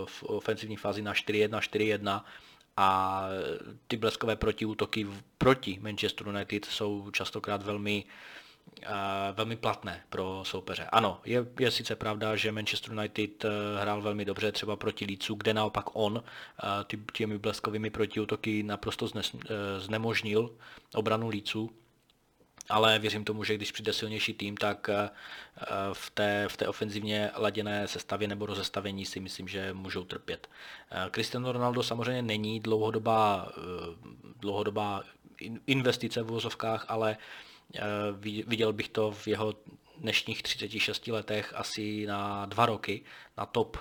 v, 0.06 0.22
ofensivní 0.22 0.76
fázi 0.76 1.02
na 1.02 1.12
4-1, 1.12 1.58
4-1 1.58 2.22
a 2.76 3.22
ty 3.86 3.96
bleskové 3.96 4.36
protiútoky 4.36 5.06
proti 5.38 5.78
Manchester 5.82 6.28
United 6.28 6.64
jsou 6.64 7.10
častokrát 7.10 7.62
velmi, 7.62 8.04
uh, 8.82 8.88
velmi 9.32 9.56
platné 9.56 10.04
pro 10.08 10.42
soupeře. 10.46 10.84
Ano, 10.92 11.20
je, 11.24 11.46
je 11.60 11.70
sice 11.70 11.96
pravda, 11.96 12.36
že 12.36 12.52
Manchester 12.52 12.92
United 12.92 13.44
uh, 13.44 13.50
hrál 13.80 14.02
velmi 14.02 14.24
dobře 14.24 14.52
třeba 14.52 14.76
proti 14.76 15.04
Lícu, 15.04 15.34
kde 15.34 15.54
naopak 15.54 15.84
on 15.92 16.12
uh, 16.16 16.22
ty, 16.86 16.98
těmi 17.12 17.38
bleskovými 17.38 17.90
protiútoky 17.90 18.62
naprosto 18.62 19.06
znes, 19.06 19.32
znemožnil 19.78 20.50
obranu 20.94 21.28
Lícu, 21.28 21.70
ale 22.68 22.98
věřím 22.98 23.24
tomu, 23.24 23.44
že 23.44 23.54
když 23.54 23.72
přijde 23.72 23.92
silnější 23.92 24.34
tým, 24.34 24.56
tak 24.56 24.88
eh, 24.88 25.10
v 25.92 26.10
té, 26.10 26.48
v 26.48 26.56
té 26.56 26.68
ofenzivně 26.68 27.30
laděné 27.36 27.88
sestavě 27.88 28.28
nebo 28.28 28.46
rozestavení 28.46 29.06
si 29.06 29.20
myslím, 29.20 29.48
že 29.48 29.72
můžou 29.72 30.04
trpět. 30.04 30.50
Eh, 30.90 31.10
Cristiano 31.10 31.52
Ronaldo 31.52 31.82
samozřejmě 31.82 32.22
není 32.22 32.60
dlouhodobá, 32.60 33.48
eh, 33.56 33.60
dlouhodobá 34.40 35.02
investice 35.66 36.22
v 36.22 36.26
vozovkách, 36.26 36.84
ale 36.88 37.16
viděl 38.46 38.72
bych 38.72 38.88
to 38.88 39.12
v 39.12 39.28
jeho 39.28 39.54
dnešních 39.98 40.42
36 40.42 41.12
letech 41.12 41.52
asi 41.56 42.06
na 42.06 42.46
dva 42.46 42.66
roky 42.66 43.02
na 43.36 43.46
top 43.46 43.76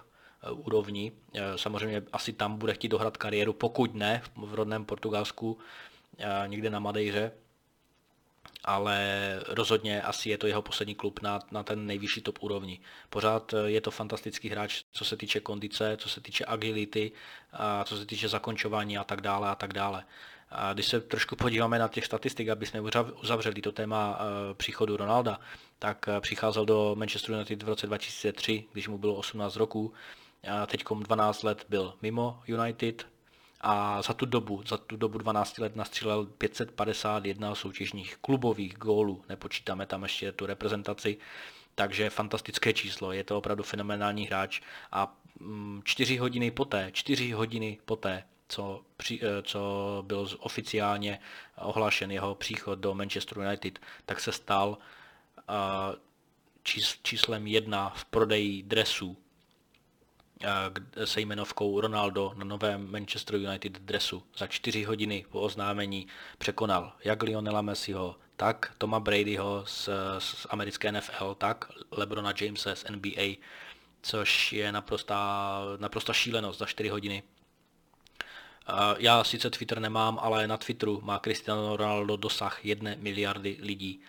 úrovni. 0.51 1.11
Samozřejmě 1.55 2.03
asi 2.13 2.33
tam 2.33 2.57
bude 2.57 2.73
chtít 2.73 2.87
dohrát 2.87 3.17
kariéru, 3.17 3.53
pokud 3.53 3.93
ne 3.93 4.21
v 4.35 4.53
rodném 4.53 4.85
Portugalsku, 4.85 5.57
někde 6.47 6.69
na 6.69 6.79
Madejře, 6.79 7.31
ale 8.63 9.39
rozhodně 9.47 10.01
asi 10.01 10.29
je 10.29 10.37
to 10.37 10.47
jeho 10.47 10.61
poslední 10.61 10.95
klub 10.95 11.21
na, 11.21 11.39
na 11.51 11.63
ten 11.63 11.85
nejvyšší 11.85 12.21
top 12.21 12.43
úrovni. 12.43 12.79
Pořád 13.09 13.53
eh, 13.53 13.71
je 13.71 13.81
to 13.81 13.91
fantastický 13.91 14.49
hráč, 14.49 14.83
co 14.91 15.05
se 15.05 15.17
týče 15.17 15.39
kondice, 15.39 15.97
co 15.97 16.09
se 16.09 16.21
týče 16.21 16.45
agility, 16.47 17.11
a 17.53 17.83
co 17.83 17.97
se 17.97 18.05
týče 18.05 18.29
zakončování 18.29 18.97
a 18.97 19.03
tak 19.03 19.21
dále 19.21 19.49
a 19.49 19.55
tak 19.55 19.73
dále. 19.73 20.03
A 20.49 20.73
když 20.73 20.85
se 20.85 21.01
trošku 21.01 21.35
podíváme 21.45 21.79
na 21.79 21.87
těch 21.87 22.05
statistik, 22.05 22.49
aby 22.49 22.65
jsme 22.65 22.81
uzavřeli 23.21 23.61
to 23.61 23.71
téma 23.71 24.19
eh, 24.19 24.53
příchodu 24.53 24.97
Ronalda, 24.97 25.39
tak 25.79 26.05
eh, 26.07 26.21
přicházel 26.21 26.65
do 26.65 26.95
Manchester 26.95 27.35
United 27.35 27.63
v 27.63 27.69
roce 27.69 27.87
2003, 27.87 28.65
když 28.73 28.87
mu 28.87 28.97
bylo 28.97 29.15
18 29.15 29.55
roků. 29.55 29.93
A 30.51 30.65
teď 30.65 30.83
12 30.99 31.43
let 31.43 31.65
byl 31.69 31.93
mimo 32.01 32.39
United, 32.47 33.05
a 33.61 34.01
za 34.01 34.13
tu 34.13 34.25
dobu, 34.25 34.63
za 34.67 34.77
tu 34.77 34.97
dobu 34.97 35.17
12 35.17 35.57
let 35.57 35.75
nastřílel 35.75 36.25
551 36.25 37.55
soutěžních 37.55 38.17
klubových 38.17 38.77
gólů, 38.77 39.23
nepočítáme 39.29 39.85
tam 39.85 40.03
ještě 40.03 40.31
tu 40.31 40.45
reprezentaci, 40.45 41.17
takže 41.75 42.09
fantastické 42.09 42.73
číslo, 42.73 43.11
je 43.11 43.23
to 43.23 43.37
opravdu 43.37 43.63
fenomenální 43.63 44.25
hráč. 44.25 44.61
A 44.91 45.17
4 45.83 46.13
mm, 46.13 46.19
hodiny 46.19 46.51
poté, 46.51 46.89
4 46.91 47.31
hodiny 47.31 47.77
poté, 47.85 48.23
co, 48.47 48.81
při, 48.97 49.19
eh, 49.23 49.41
co 49.41 50.03
byl 50.07 50.29
oficiálně 50.39 51.19
ohlášen 51.57 52.11
jeho 52.11 52.35
příchod 52.35 52.79
do 52.79 52.93
Manchester 52.93 53.37
United, 53.37 53.79
tak 54.05 54.19
se 54.19 54.31
stal 54.31 54.77
uh, 55.49 55.95
číslem 57.03 57.47
jedna 57.47 57.89
v 57.89 58.05
prodeji 58.05 58.63
dresů 58.63 59.17
se 61.05 61.21
jmenovkou 61.21 61.81
Ronaldo 61.81 62.33
na 62.35 62.45
novém 62.45 62.91
Manchester 62.91 63.35
United 63.35 63.71
dresu. 63.71 64.23
Za 64.37 64.47
čtyři 64.47 64.83
hodiny 64.83 65.25
po 65.29 65.41
oznámení 65.41 66.07
překonal 66.37 66.93
jak 67.03 67.23
Lionela 67.23 67.61
Messiho, 67.61 68.15
tak 68.37 68.73
Toma 68.77 68.99
Bradyho 68.99 69.63
z, 69.67 69.89
z 70.19 70.47
americké 70.49 70.91
NFL, 70.91 71.35
tak 71.35 71.65
Lebrona 71.91 72.33
Jamesa 72.41 72.75
z 72.75 72.85
NBA, 72.89 73.35
což 74.01 74.53
je 74.53 74.71
naprostá, 74.71 75.59
naprosta 75.77 76.13
šílenost 76.13 76.59
za 76.59 76.65
4 76.65 76.89
hodiny. 76.89 77.23
Já 78.97 79.23
sice 79.23 79.49
Twitter 79.49 79.79
nemám, 79.79 80.19
ale 80.21 80.47
na 80.47 80.57
Twitteru 80.57 81.01
má 81.03 81.19
Cristiano 81.19 81.77
Ronaldo 81.77 82.15
dosah 82.15 82.65
jedné 82.65 82.95
miliardy 82.99 83.57
lidí. 83.61 84.01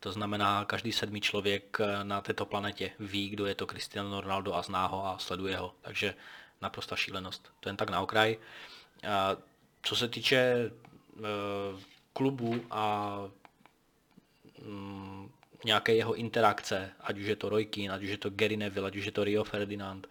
To 0.00 0.12
znamená, 0.12 0.64
každý 0.64 0.92
sedmý 0.92 1.20
člověk 1.20 1.76
eh, 1.80 2.04
na 2.04 2.20
této 2.20 2.46
planetě 2.46 2.90
ví, 2.98 3.28
kdo 3.28 3.46
je 3.46 3.54
to 3.54 3.66
Cristiano 3.66 4.20
Ronaldo 4.20 4.54
a 4.54 4.62
zná 4.62 4.86
ho 4.86 5.06
a 5.06 5.18
sleduje 5.18 5.56
ho. 5.56 5.74
Takže 5.80 6.14
naprosta 6.62 6.96
šílenost. 6.96 7.52
To 7.60 7.68
jen 7.68 7.76
tak 7.76 7.90
na 7.90 8.00
okraj. 8.00 8.36
Co 9.82 9.96
se 9.96 10.08
týče 10.08 10.70
eh, 11.16 11.20
klubu 12.12 12.64
a 12.70 13.18
mm, 14.62 15.30
nějaké 15.64 15.94
jeho 15.94 16.14
interakce, 16.14 16.92
ať 17.00 17.18
už 17.18 17.26
je 17.26 17.36
to 17.36 17.48
Roy 17.48 17.66
Keane, 17.66 17.94
ať 17.94 18.02
už 18.02 18.10
je 18.10 18.18
to 18.18 18.30
Gary 18.30 18.56
Neville, 18.56 18.88
ať 18.88 18.96
už 18.96 19.04
je 19.04 19.12
to 19.12 19.24
Rio 19.24 19.44
Ferdinand, 19.44 20.06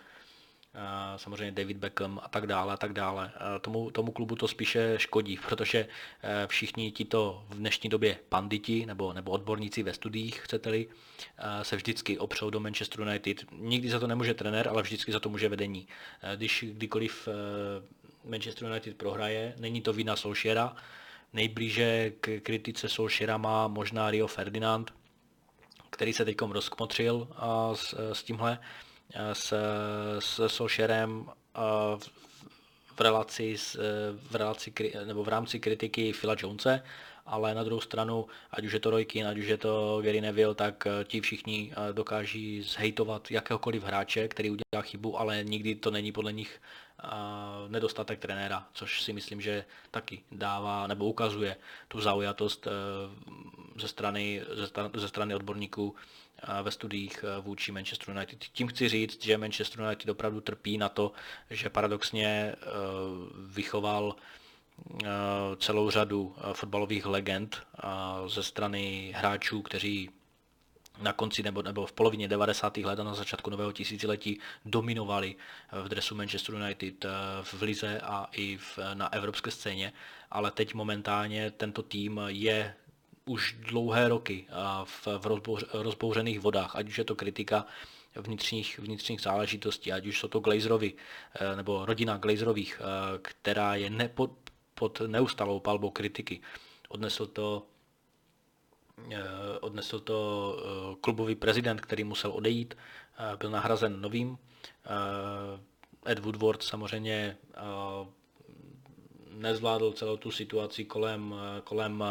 samozřejmě 1.17 1.51
David 1.51 1.77
Beckham 1.77 2.19
a 2.23 2.27
tak 2.27 2.47
dále 2.47 2.73
a 2.73 2.77
tak 2.77 2.93
dále. 2.93 3.31
Tomu, 3.61 3.91
tomu 3.91 4.11
klubu 4.11 4.35
to 4.35 4.47
spíše 4.47 4.93
škodí, 4.97 5.39
protože 5.47 5.87
eh, 6.23 6.47
všichni 6.47 6.91
tito 6.91 7.43
v 7.49 7.55
dnešní 7.55 7.89
době 7.89 8.17
panditi 8.29 8.85
nebo, 8.85 9.13
nebo 9.13 9.31
odborníci 9.31 9.83
ve 9.83 9.93
studiích, 9.93 10.39
chcete-li, 10.39 10.87
eh, 11.37 11.63
se 11.63 11.75
vždycky 11.75 12.17
opřou 12.17 12.49
do 12.49 12.59
Manchester 12.59 13.01
United. 13.01 13.45
Nikdy 13.51 13.89
za 13.89 13.99
to 13.99 14.07
nemůže 14.07 14.33
trenér, 14.33 14.67
ale 14.67 14.81
vždycky 14.81 15.11
za 15.11 15.19
to 15.19 15.29
může 15.29 15.49
vedení. 15.49 15.87
Eh, 16.21 16.35
když 16.35 16.65
kdykoliv 16.67 17.27
Manchester 18.23 18.67
United 18.67 18.97
prohraje, 18.97 19.53
není 19.59 19.81
to 19.81 19.93
vina 19.93 20.15
Solskjaera, 20.15 20.75
nejblíže 21.33 22.11
k 22.21 22.39
kritice 22.39 22.89
Solskjaera 22.89 23.37
má 23.37 23.67
možná 23.67 24.11
Rio 24.11 24.27
Ferdinand, 24.27 24.93
který 25.89 26.13
se 26.13 26.25
teď 26.25 26.37
rozkmotřil 26.41 27.27
s, 27.73 28.13
s 28.13 28.23
tímhle, 28.23 28.59
s, 29.33 29.53
s 30.19 30.47
Solskjaerem 30.47 31.25
v 32.95 32.99
relaci, 32.99 33.57
s, 33.57 33.77
v 34.29 34.35
relaci 34.35 34.73
nebo 35.05 35.23
v 35.23 35.27
rámci 35.27 35.59
kritiky 35.59 36.13
Phila 36.13 36.35
Jonese, 36.39 36.83
ale 37.27 37.55
na 37.55 37.63
druhou 37.63 37.81
stranu, 37.81 38.25
ať 38.51 38.65
už 38.65 38.73
je 38.73 38.79
to 38.79 38.91
Keane, 39.05 39.29
ať 39.29 39.37
už 39.37 39.47
je 39.47 39.57
to 39.57 40.01
Gary 40.03 40.21
Neville, 40.21 40.55
tak 40.55 40.87
eh, 40.87 41.03
ti 41.03 41.21
všichni 41.21 41.71
eh, 41.71 41.93
dokáží 41.93 42.61
zhejtovat 42.61 43.31
jakéhokoliv 43.31 43.83
hráče, 43.83 44.27
který 44.27 44.49
udělá 44.49 44.81
chybu, 44.81 45.19
ale 45.19 45.43
nikdy 45.43 45.75
to 45.75 45.91
není 45.91 46.11
podle 46.11 46.33
nich 46.33 46.61
eh, 47.03 47.07
nedostatek 47.67 48.19
trenéra, 48.19 48.67
což 48.73 49.03
si 49.03 49.13
myslím, 49.13 49.41
že 49.41 49.65
taky 49.91 50.23
dává 50.31 50.87
nebo 50.87 51.05
ukazuje 51.05 51.55
tu 51.87 52.01
zaujatost 52.01 52.67
ze 53.79 53.87
strany, 53.87 54.41
ze 54.93 55.07
strany 55.07 55.35
odborníků 55.35 55.95
ve 56.63 56.71
studiích 56.71 57.25
vůči 57.41 57.71
Manchester 57.71 58.15
United. 58.15 58.39
Tím 58.39 58.67
chci 58.67 58.89
říct, 58.89 59.23
že 59.23 59.37
Manchester 59.37 59.81
United 59.81 60.09
opravdu 60.09 60.41
trpí 60.41 60.77
na 60.77 60.89
to, 60.89 61.11
že 61.49 61.69
paradoxně 61.69 62.55
vychoval 63.47 64.15
celou 65.57 65.89
řadu 65.89 66.35
fotbalových 66.53 67.05
legend 67.05 67.67
ze 68.27 68.43
strany 68.43 69.13
hráčů, 69.17 69.61
kteří 69.61 70.09
na 71.01 71.13
konci 71.13 71.43
nebo, 71.43 71.61
nebo 71.61 71.85
v 71.85 71.93
polovině 71.93 72.27
90. 72.27 72.77
let 72.77 72.99
a 72.99 73.03
na 73.03 73.13
začátku 73.13 73.49
nového 73.49 73.71
tisíciletí 73.71 74.39
dominovali 74.65 75.35
v 75.83 75.89
dresu 75.89 76.15
Manchester 76.15 76.55
United 76.55 77.05
v 77.41 77.61
Lize 77.61 77.99
a 77.99 78.27
i 78.31 78.57
v, 78.57 78.79
na 78.93 79.13
evropské 79.13 79.51
scéně, 79.51 79.93
ale 80.31 80.51
teď 80.51 80.73
momentálně 80.73 81.51
tento 81.51 81.83
tým 81.83 82.21
je 82.27 82.75
už 83.27 83.55
dlouhé 83.59 84.07
roky 84.09 84.47
v, 84.83 85.07
v 85.17 85.25
rozbouř, 85.25 85.63
rozbouřených 85.73 86.39
vodách, 86.39 86.75
ať 86.75 86.87
už 86.87 86.97
je 86.97 87.03
to 87.03 87.15
kritika 87.15 87.65
vnitřních, 88.21 88.79
vnitřních 88.79 89.21
záležitostí, 89.21 89.91
ať 89.91 90.05
už 90.05 90.19
jsou 90.19 90.27
to 90.27 90.39
Glazerovi, 90.39 90.93
e, 91.35 91.55
nebo 91.55 91.85
rodina 91.85 92.17
Glazerových, 92.17 92.81
e, 92.81 93.17
která 93.17 93.75
je 93.75 93.89
nepo, 93.89 94.35
pod 94.75 95.01
neustalou 95.07 95.59
palbou 95.59 95.89
kritiky. 95.89 96.41
Odnesl 96.89 97.25
to, 97.25 97.65
e, 99.11 99.23
odnesl 99.59 99.99
to 99.99 100.17
klubový 101.01 101.35
prezident, 101.35 101.81
který 101.81 102.03
musel 102.03 102.31
odejít, 102.31 102.77
byl 103.37 103.49
nahrazen 103.49 104.01
novým. 104.01 104.37
Ed 106.07 106.19
Woodward 106.19 106.63
samozřejmě 106.63 107.37
nezvládl 109.29 109.91
celou 109.91 110.17
tu 110.17 110.31
situaci 110.31 110.85
kolem, 110.85 111.35
kolem 111.63 112.03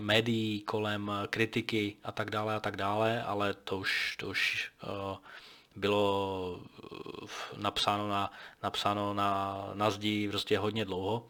médií, 0.00 0.60
kolem 0.60 1.12
kritiky 1.30 1.96
a 2.04 2.12
tak 2.12 2.30
dále 2.30 2.54
a 2.54 2.60
tak 2.60 2.76
dále, 2.76 3.22
ale 3.22 3.54
to 3.54 3.78
už, 3.78 4.16
to 4.16 4.28
už 4.28 4.70
uh, 4.82 5.16
bylo 5.76 6.60
napsáno 7.56 8.08
na, 8.08 8.32
napsáno 8.62 9.14
na, 9.14 9.64
na 9.74 9.90
zdi 9.90 10.28
prostě 10.28 10.58
hodně 10.58 10.84
dlouho. 10.84 11.26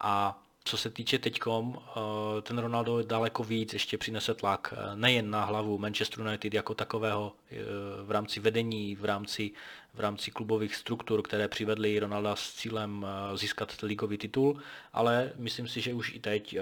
A 0.00 0.38
co 0.68 0.76
se 0.76 0.90
týče 0.90 1.18
teďkom, 1.18 1.78
eh, 1.78 2.42
ten 2.42 2.58
Ronaldo 2.58 3.02
daleko 3.02 3.44
víc 3.44 3.72
ještě 3.72 3.98
přinese 3.98 4.34
tlak 4.34 4.74
eh, 4.76 4.96
nejen 4.96 5.30
na 5.30 5.44
hlavu 5.44 5.78
Manchester 5.78 6.20
United 6.20 6.54
jako 6.54 6.74
takového 6.74 7.32
eh, 7.50 7.56
v 8.02 8.10
rámci 8.10 8.40
vedení, 8.40 8.96
v 8.96 9.04
rámci, 9.04 9.50
v 9.94 10.00
rámci 10.00 10.30
klubových 10.30 10.76
struktur, 10.76 11.22
které 11.22 11.48
přivedly 11.48 11.98
Ronalda 11.98 12.36
s 12.36 12.52
cílem 12.52 13.06
získat 13.34 13.82
ligový 13.82 14.18
titul, 14.18 14.60
ale 14.92 15.32
myslím 15.36 15.68
si, 15.68 15.80
že 15.80 15.94
už 15.94 16.12
i 16.14 16.20
teď 16.20 16.56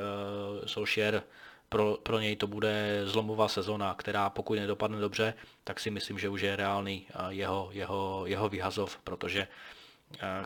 Solskjaer 0.67 1.23
pro, 1.69 1.99
pro 2.03 2.21
něj 2.21 2.37
to 2.37 2.47
bude 2.47 3.03
zlomová 3.05 3.49
sezona, 3.49 3.95
která 3.95 4.31
pokud 4.31 4.55
nedopadne 4.55 5.01
dobře, 5.01 5.35
tak 5.65 5.81
si 5.81 5.91
myslím, 5.91 6.19
že 6.19 6.29
už 6.29 6.41
je 6.41 6.57
reálný 6.57 7.07
jeho, 7.29 7.69
jeho, 7.73 8.23
jeho 8.27 8.49
vyhazov, 8.49 8.99
protože 9.05 9.49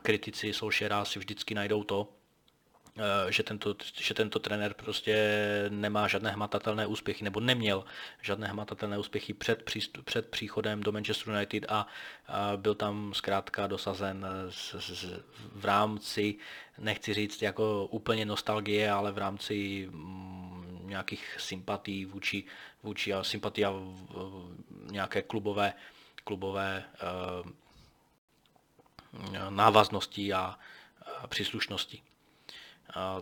kritici 0.02 0.52
Solskjaera 0.52 1.04
si 1.04 1.18
vždycky 1.18 1.54
najdou 1.54 1.84
to, 1.84 2.08
že 3.28 3.42
tento, 3.42 3.74
že 4.00 4.14
tento 4.14 4.38
trenér 4.38 4.74
prostě 4.74 5.16
nemá 5.68 6.08
žádné 6.08 6.30
hmatatelné 6.30 6.86
úspěchy, 6.86 7.24
nebo 7.24 7.40
neměl 7.40 7.84
žádné 8.22 8.48
hmatatelné 8.48 8.98
úspěchy 8.98 9.34
před, 9.34 9.62
přístup, 9.62 10.04
před 10.04 10.28
příchodem 10.28 10.82
do 10.82 10.92
Manchester 10.92 11.34
United 11.34 11.66
a, 11.68 11.86
a 12.26 12.56
byl 12.56 12.74
tam 12.74 13.14
zkrátka 13.14 13.66
dosazen 13.66 14.26
z, 14.50 14.74
z, 14.78 15.04
v 15.52 15.64
rámci, 15.64 16.34
nechci 16.78 17.14
říct 17.14 17.42
jako 17.42 17.86
úplně 17.86 18.24
nostalgie, 18.24 18.90
ale 18.90 19.12
v 19.12 19.18
rámci 19.18 19.88
mm, 19.90 20.82
nějakých 20.84 21.36
sympatí 21.38 22.04
vůči, 22.04 22.44
vůči 22.82 23.12
a 23.12 23.24
sympatii 23.24 23.64
a 23.64 23.72
nějaké 24.90 25.22
klubové, 25.22 25.72
klubové 26.24 26.84
uh, 27.42 27.50
návaznosti 29.50 30.32
a, 30.32 30.58
a 31.22 31.26
příslušnosti. 31.26 32.02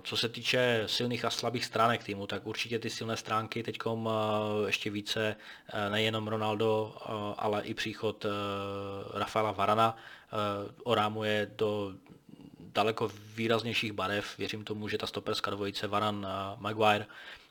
Co 0.02 0.16
se 0.16 0.28
týče 0.28 0.83
silných 0.87 1.24
a 1.24 1.31
slabých 1.31 1.64
stránek 1.64 2.04
týmu, 2.04 2.26
tak 2.26 2.46
určitě 2.46 2.78
ty 2.78 2.90
silné 2.90 3.16
stránky 3.16 3.62
teď 3.62 3.78
ještě 4.66 4.90
více 4.90 5.37
e, 5.72 5.90
nejenom 5.90 6.28
Ronaldo, 6.28 6.96
e, 6.96 7.04
ale 7.37 7.62
i 7.62 7.74
příchod 7.74 8.26
Rafaela 9.14 9.52
Varana 9.52 9.96
orámuje 10.85 11.50
do 11.57 11.92
daleko 12.61 13.11
výraznějších 13.35 13.92
barev. 13.92 14.38
Věřím 14.38 14.64
tomu, 14.64 14.88
že 14.88 14.98
ta 14.98 15.07
stoperská 15.07 15.50
dvojice 15.50 15.87
Varan 15.87 16.26
Maguire 16.59 17.07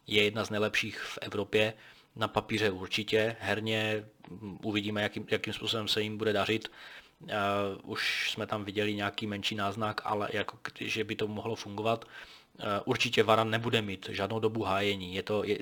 je 0.08 0.24
jedna 0.24 0.46
z 0.46 0.50
nejlepších 0.50 1.00
v 1.00 1.20
Evropě. 1.22 1.74
Na 2.16 2.28
papíře 2.28 2.72
určitě, 2.72 3.36
herně 3.40 4.06
uvidíme, 4.64 5.02
jakým, 5.02 5.28
jakým 5.32 5.54
způsobem 5.54 5.88
se 5.88 6.02
jim 6.02 6.18
bude 6.18 6.34
dařit. 6.34 6.72
Už 7.84 8.32
jsme 8.32 8.48
tam 8.48 8.66
viděli 8.66 8.94
nějaký 8.94 9.28
menší 9.28 9.56
náznak, 9.56 10.02
ale 10.04 10.30
jako, 10.34 10.58
že 10.80 11.04
by 11.04 11.16
to 11.16 11.28
mohlo 11.28 11.56
fungovat. 11.56 12.06
Uh, 12.06 12.64
určitě 12.86 13.24
Varan 13.24 13.50
nebude 13.50 13.82
mít 13.82 14.10
žádnou 14.10 14.40
dobu 14.40 14.64
hájení. 14.64 15.16
Je 15.16 15.24
to, 15.24 15.44
je, 15.44 15.58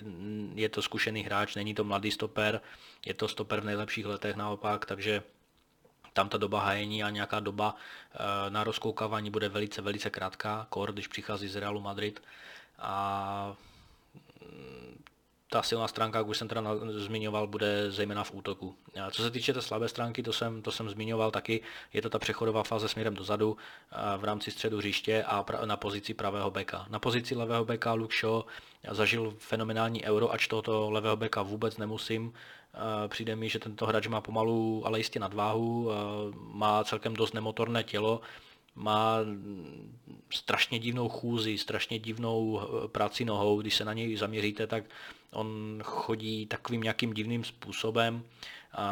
je 0.56 0.70
to 0.70 0.82
zkušený 0.82 1.24
hráč, 1.24 1.56
není 1.56 1.74
to 1.74 1.84
mladý 1.84 2.12
stoper, 2.12 2.62
je 3.06 3.14
to 3.14 3.28
stoper 3.28 3.62
v 3.62 3.66
nejlepších 3.66 4.06
letech 4.06 4.36
naopak, 4.36 4.86
takže 4.86 5.24
tam 6.14 6.30
ta 6.30 6.38
doba 6.38 6.62
hájení 6.62 7.04
a 7.04 7.10
nějaká 7.10 7.40
doba 7.40 7.76
uh, 7.76 8.50
na 8.50 8.64
rozkoukávání 8.64 9.30
bude 9.30 9.50
velice, 9.50 9.82
velice 9.82 10.10
krátká, 10.10 10.68
kor, 10.70 10.94
když 10.94 11.08
přichází 11.08 11.48
z 11.48 11.56
Realu 11.56 11.82
Madrid. 11.82 12.22
A 12.80 13.56
ta 15.56 15.62
silná 15.62 15.88
stránka, 15.88 16.18
jak 16.18 16.28
už 16.28 16.38
jsem 16.38 16.48
teda 16.48 16.62
zmiňoval, 16.88 17.48
bude 17.48 17.92
zejména 17.92 18.24
v 18.24 18.34
útoku. 18.34 18.76
A 19.02 19.12
co 19.12 19.24
se 19.24 19.32
týče 19.32 19.54
té 19.54 19.62
slabé 19.62 19.88
stránky, 19.88 20.24
to 20.24 20.34
jsem, 20.34 20.62
to 20.62 20.72
jsem 20.72 20.90
zmiňoval 20.90 21.32
taky, 21.32 21.62
je 21.94 22.02
to 22.02 22.10
ta 22.10 22.20
přechodová 22.20 22.64
fáze 22.64 22.88
směrem 22.88 23.16
dozadu 23.16 23.58
v 24.18 24.24
rámci 24.24 24.52
středu 24.52 24.78
hřiště 24.78 25.24
a 25.24 25.46
na 25.66 25.78
pozici 25.78 26.14
pravého 26.14 26.52
beka. 26.52 26.86
Na 26.90 27.00
pozici 27.00 27.36
levého 27.36 27.66
beka 27.66 27.94
Luke 27.94 28.16
Shaw 28.18 28.42
zažil 28.92 29.34
fenomenální 29.38 30.04
euro, 30.04 30.34
ač 30.34 30.48
tohoto 30.48 30.92
levého 30.92 31.18
beka 31.18 31.42
vůbec 31.42 31.78
nemusím. 31.78 32.34
Přijde 33.08 33.36
mi, 33.36 33.50
že 33.50 33.60
tento 33.60 33.86
hráč 33.86 34.08
má 34.08 34.22
pomalu, 34.22 34.84
ale 34.86 35.00
jistě 35.00 35.20
nadváhu, 35.20 35.92
má 36.36 36.84
celkem 36.84 37.14
dost 37.14 37.34
nemotorné 37.34 37.84
tělo, 37.84 38.22
má 38.76 39.18
strašně 40.30 40.80
divnou 40.80 41.10
chůzi, 41.10 41.58
strašně 41.58 42.00
divnou 42.00 42.62
eh, 42.62 42.88
práci 42.88 43.26
nohou, 43.26 43.62
když 43.62 43.76
se 43.76 43.86
na 43.86 43.94
něj 43.94 44.16
zaměříte, 44.16 44.68
tak 44.68 44.84
on 45.36 45.80
chodí 45.84 46.46
takovým 46.46 46.82
nějakým 46.82 47.14
divným 47.14 47.44
způsobem, 47.44 48.24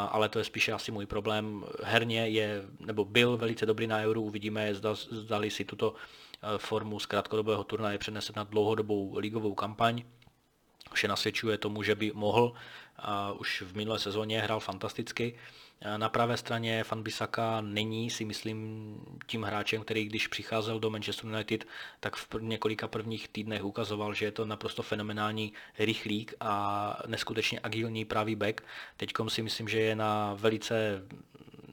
ale 0.09 0.29
to 0.29 0.39
je 0.39 0.45
spíše 0.45 0.71
asi 0.71 0.91
můj 0.91 1.05
problém. 1.05 1.63
Herně 1.83 2.27
je, 2.27 2.63
nebo 2.79 3.05
byl 3.05 3.37
velice 3.37 3.65
dobrý 3.65 3.87
na 3.87 3.97
Euro, 3.97 4.21
uvidíme, 4.21 4.75
zda, 4.75 4.93
zdali 4.93 5.51
si 5.51 5.65
tuto 5.65 5.93
eh, 5.95 6.57
formu 6.57 6.99
z 6.99 7.05
krátkodobého 7.05 7.63
turnaje 7.63 7.97
přenese 7.97 8.33
na 8.35 8.43
dlouhodobou 8.43 9.17
ligovou 9.17 9.53
kampaň. 9.53 10.03
Vše 10.93 11.07
nasvědčuje 11.07 11.57
tomu, 11.57 11.83
že 11.83 11.95
by 11.95 12.11
mohl. 12.15 12.53
Už 13.39 13.61
v 13.61 13.75
minulé 13.75 13.99
sezóně 13.99 14.41
hrál 14.41 14.59
fantasticky 14.59 15.35
na 15.97 16.09
pravé 16.09 16.37
straně 16.37 16.83
Fan 16.83 17.03
Bissaka 17.03 17.61
není, 17.61 18.09
si 18.09 18.25
myslím, 18.25 18.97
tím 19.27 19.43
hráčem, 19.43 19.81
který 19.81 20.05
když 20.05 20.27
přicházel 20.27 20.79
do 20.79 20.89
Manchester 20.89 21.25
United, 21.25 21.65
tak 21.99 22.15
v 22.15 22.27
několika 22.39 22.87
prvních 22.87 23.27
týdnech 23.27 23.63
ukazoval, 23.63 24.13
že 24.13 24.25
je 24.25 24.31
to 24.31 24.45
naprosto 24.45 24.83
fenomenální 24.83 25.53
rychlík 25.79 26.33
a 26.39 26.99
neskutečně 27.07 27.59
agilní 27.63 28.05
pravý 28.05 28.35
back. 28.35 28.61
Teď 28.97 29.13
si 29.27 29.41
myslím, 29.41 29.67
že 29.67 29.79
je 29.79 29.95
na 29.95 30.33
velice 30.33 31.03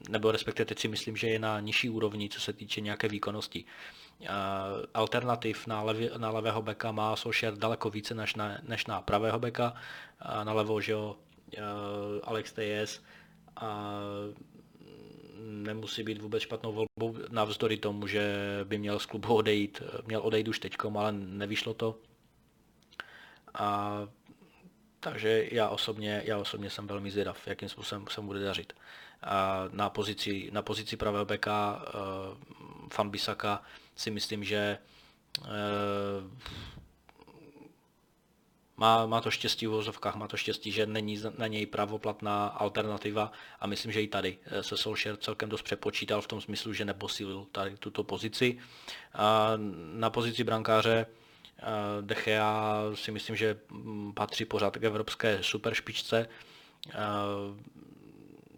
nebo 0.09 0.31
respektive 0.31 0.65
teď 0.65 0.79
si 0.79 0.87
myslím, 0.87 1.17
že 1.17 1.27
je 1.27 1.39
na 1.39 1.59
nižší 1.59 1.89
úrovni, 1.89 2.29
co 2.29 2.41
se 2.41 2.53
týče 2.53 2.81
nějaké 2.81 3.07
výkonnosti. 3.07 3.65
Alternativ 4.93 5.67
na, 5.67 5.81
levě, 5.81 6.11
na 6.17 6.29
levého 6.29 6.61
beka 6.61 6.91
má 6.91 7.15
Solskjaer 7.15 7.55
daleko 7.57 7.89
více 7.89 8.15
než 8.15 8.35
na, 8.35 8.57
než 8.63 8.85
na 8.85 9.01
pravého 9.01 9.39
beka. 9.39 9.73
Na 10.43 10.53
levo, 10.53 10.81
že 10.81 10.91
jo, 10.91 11.15
Alex 12.23 12.53
Tejes 12.53 13.03
a 13.55 13.99
nemusí 15.39 16.03
být 16.03 16.21
vůbec 16.21 16.43
špatnou 16.43 16.73
volbou, 16.73 17.17
navzdory 17.29 17.77
tomu, 17.77 18.07
že 18.07 18.35
by 18.63 18.77
měl 18.77 18.99
z 18.99 19.05
klubu 19.05 19.35
odejít, 19.35 19.81
měl 20.05 20.21
odejít 20.23 20.47
už 20.47 20.59
teďkom, 20.59 20.97
ale 20.97 21.11
nevyšlo 21.11 21.73
to. 21.73 21.95
A 23.53 23.97
takže 24.99 25.47
já 25.51 25.69
osobně, 25.69 26.21
já 26.25 26.37
osobně 26.37 26.69
jsem 26.69 26.87
velmi 26.87 27.11
zvědav, 27.11 27.47
jakým 27.47 27.69
způsobem 27.69 28.05
se 28.09 28.21
bude 28.21 28.39
dařit. 28.39 28.73
A 29.23 29.63
na 29.71 29.89
pozici, 29.89 30.49
na 30.53 30.61
pozici 30.61 30.97
pravého 30.97 31.25
beka 31.25 31.85
uh, 31.85 32.37
Fan 32.93 33.09
Bisaka 33.09 33.61
si 33.95 34.11
myslím, 34.11 34.43
že 34.43 34.77
uh, 35.39 35.47
má, 38.77 39.05
má 39.05 39.21
to 39.21 39.31
štěstí 39.31 39.67
v 39.67 39.69
vozovkách, 39.69 40.15
má 40.15 40.27
to 40.27 40.37
štěstí, 40.37 40.71
že 40.71 40.85
není 40.85 41.21
na 41.37 41.47
něj 41.47 41.65
pravoplatná 41.65 42.47
alternativa 42.47 43.31
a 43.59 43.67
myslím, 43.67 43.91
že 43.91 44.01
i 44.01 44.07
tady 44.07 44.37
eh, 44.45 44.63
se 44.63 44.77
Solskjaer 44.77 45.17
celkem 45.17 45.49
dost 45.49 45.61
přepočítal 45.61 46.21
v 46.21 46.27
tom 46.27 46.41
smyslu, 46.41 46.73
že 46.73 46.85
neposílil 46.85 47.47
tady 47.51 47.77
tuto 47.77 48.03
pozici. 48.03 48.57
A 49.13 49.51
na 49.93 50.09
pozici 50.09 50.43
brankáře 50.43 51.05
Eh, 51.61 52.01
De 52.01 52.15
Gea 52.15 52.81
si 52.93 53.11
myslím, 53.11 53.35
že 53.35 53.59
mm, 53.69 54.13
patří 54.13 54.45
pořád 54.45 54.77
k 54.77 54.83
evropské 54.83 55.39
superšpičce. 55.41 56.27
Eh, 56.89 56.97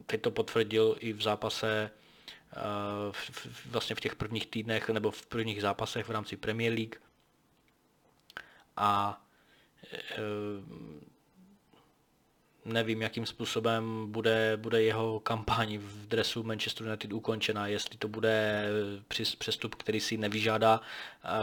teď 0.06 0.22
to 0.22 0.32
potvrdil 0.32 0.96
i 1.00 1.14
v 1.14 1.22
zápase 1.22 1.92
eh, 2.56 3.12
vlastně 3.66 3.96
v 3.96 4.00
těch 4.00 4.16
prvních 4.16 4.48
týdnech 4.48 4.90
nebo 4.90 5.12
v 5.12 5.26
prvních 5.26 5.62
zápasech 5.62 6.08
v 6.08 6.12
rámci 6.12 6.38
Premier 6.38 6.74
League. 6.74 6.96
A 8.78 9.22
nevím, 12.66 13.02
jakým 13.02 13.26
způsobem 13.26 14.12
bude, 14.12 14.58
bude 14.58 14.82
jeho 14.82 15.20
kampaň 15.20 15.78
v 15.78 16.08
dresu 16.08 16.44
Manchester 16.44 16.88
United 16.88 17.14
ukončena, 17.14 17.68
jestli 17.68 17.98
to 17.98 18.08
bude 18.08 18.66
přestup, 19.38 19.76
který 19.76 20.00
si 20.00 20.18
nevyžádá 20.18 20.82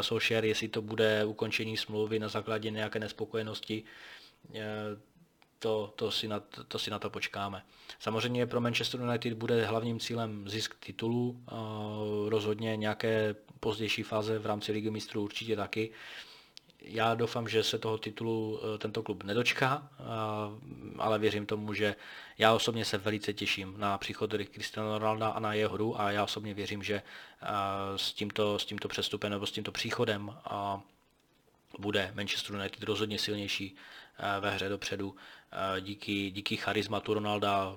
Solskjaer, 0.00 0.44
jestli 0.44 0.68
to 0.68 0.82
bude 0.82 1.24
ukončení 1.24 1.76
smlouvy 1.76 2.18
na 2.18 2.28
základě 2.28 2.70
nějaké 2.70 2.98
nespokojenosti, 2.98 3.84
to, 5.60 5.92
to, 5.96 6.10
si 6.10 6.28
na, 6.28 6.40
to 6.68 6.78
si 6.78 6.90
na 6.90 6.98
to 6.98 7.10
počkáme. 7.10 7.62
Samozřejmě 7.98 8.46
pro 8.46 8.60
Manchester 8.60 9.00
United 9.00 9.32
bude 9.32 9.66
hlavním 9.66 10.00
cílem 10.00 10.48
zisk 10.48 10.74
titulu, 10.86 11.42
rozhodně 12.28 12.76
nějaké 12.76 13.34
pozdější 13.60 14.02
fáze 14.02 14.38
v 14.38 14.46
rámci 14.46 14.72
Ligy 14.72 14.90
mistrů 14.90 15.22
určitě 15.22 15.56
taky 15.56 15.90
já 16.82 17.14
doufám, 17.14 17.48
že 17.48 17.62
se 17.62 17.78
toho 17.78 17.98
titulu 17.98 18.60
eh, 18.62 18.78
tento 18.78 19.02
klub 19.02 19.22
nedočká, 19.24 19.88
ale 20.98 21.18
věřím 21.18 21.46
tomu, 21.46 21.74
že 21.74 21.96
já 22.38 22.52
osobně 22.52 22.84
se 22.84 22.98
velice 22.98 23.32
těším 23.32 23.74
na 23.76 23.98
příchod 23.98 24.34
Cristiano 24.52 24.98
Ronalda 24.98 25.28
a 25.28 25.40
na 25.40 25.54
jeho 25.54 25.74
hru 25.74 26.00
a 26.00 26.10
já 26.10 26.24
osobně 26.24 26.54
věřím, 26.54 26.82
že 26.82 27.02
s 27.96 28.12
tímto, 28.12 28.58
s 28.58 28.64
tímto 28.64 28.88
přestupem 28.88 29.30
nebo 29.30 29.46
s 29.46 29.52
tímto 29.52 29.72
příchodem 29.72 30.34
bude 31.78 32.12
Manchester 32.14 32.56
United 32.56 32.82
rozhodně 32.82 33.18
silnější 33.18 33.76
ve 34.40 34.50
hře 34.50 34.68
dopředu. 34.68 35.16
Díky, 35.80 36.30
díky 36.30 36.56
charizmatu 36.56 37.14
Ronalda 37.14 37.76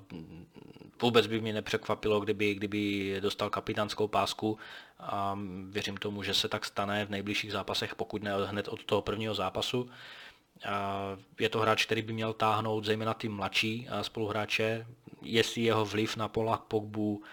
vůbec 1.01 1.27
by 1.27 1.41
mě 1.41 1.53
nepřekvapilo, 1.53 2.19
kdyby, 2.19 2.55
kdyby 2.55 3.15
dostal 3.19 3.49
kapitánskou 3.49 4.07
pásku 4.07 4.57
a 4.99 5.39
věřím 5.69 5.97
tomu, 5.97 6.23
že 6.23 6.33
se 6.33 6.47
tak 6.47 6.65
stane 6.65 7.05
v 7.05 7.09
nejbližších 7.09 7.51
zápasech, 7.51 7.95
pokud 7.95 8.23
ne 8.23 8.31
hned 8.45 8.67
od 8.67 8.83
toho 8.83 9.01
prvního 9.01 9.33
zápasu. 9.33 9.89
Je 11.39 11.49
to 11.49 11.59
hráč, 11.59 11.85
který 11.85 12.01
by 12.01 12.13
měl 12.13 12.33
táhnout 12.33 12.85
zejména 12.85 13.13
ty 13.13 13.29
mladší 13.29 13.87
spoluhráče, 14.01 14.85
jestli 15.21 15.61
jeho 15.61 15.85
vliv 15.85 16.17
na 16.17 16.27
Pola 16.27 16.57
Pogbu, 16.57 17.23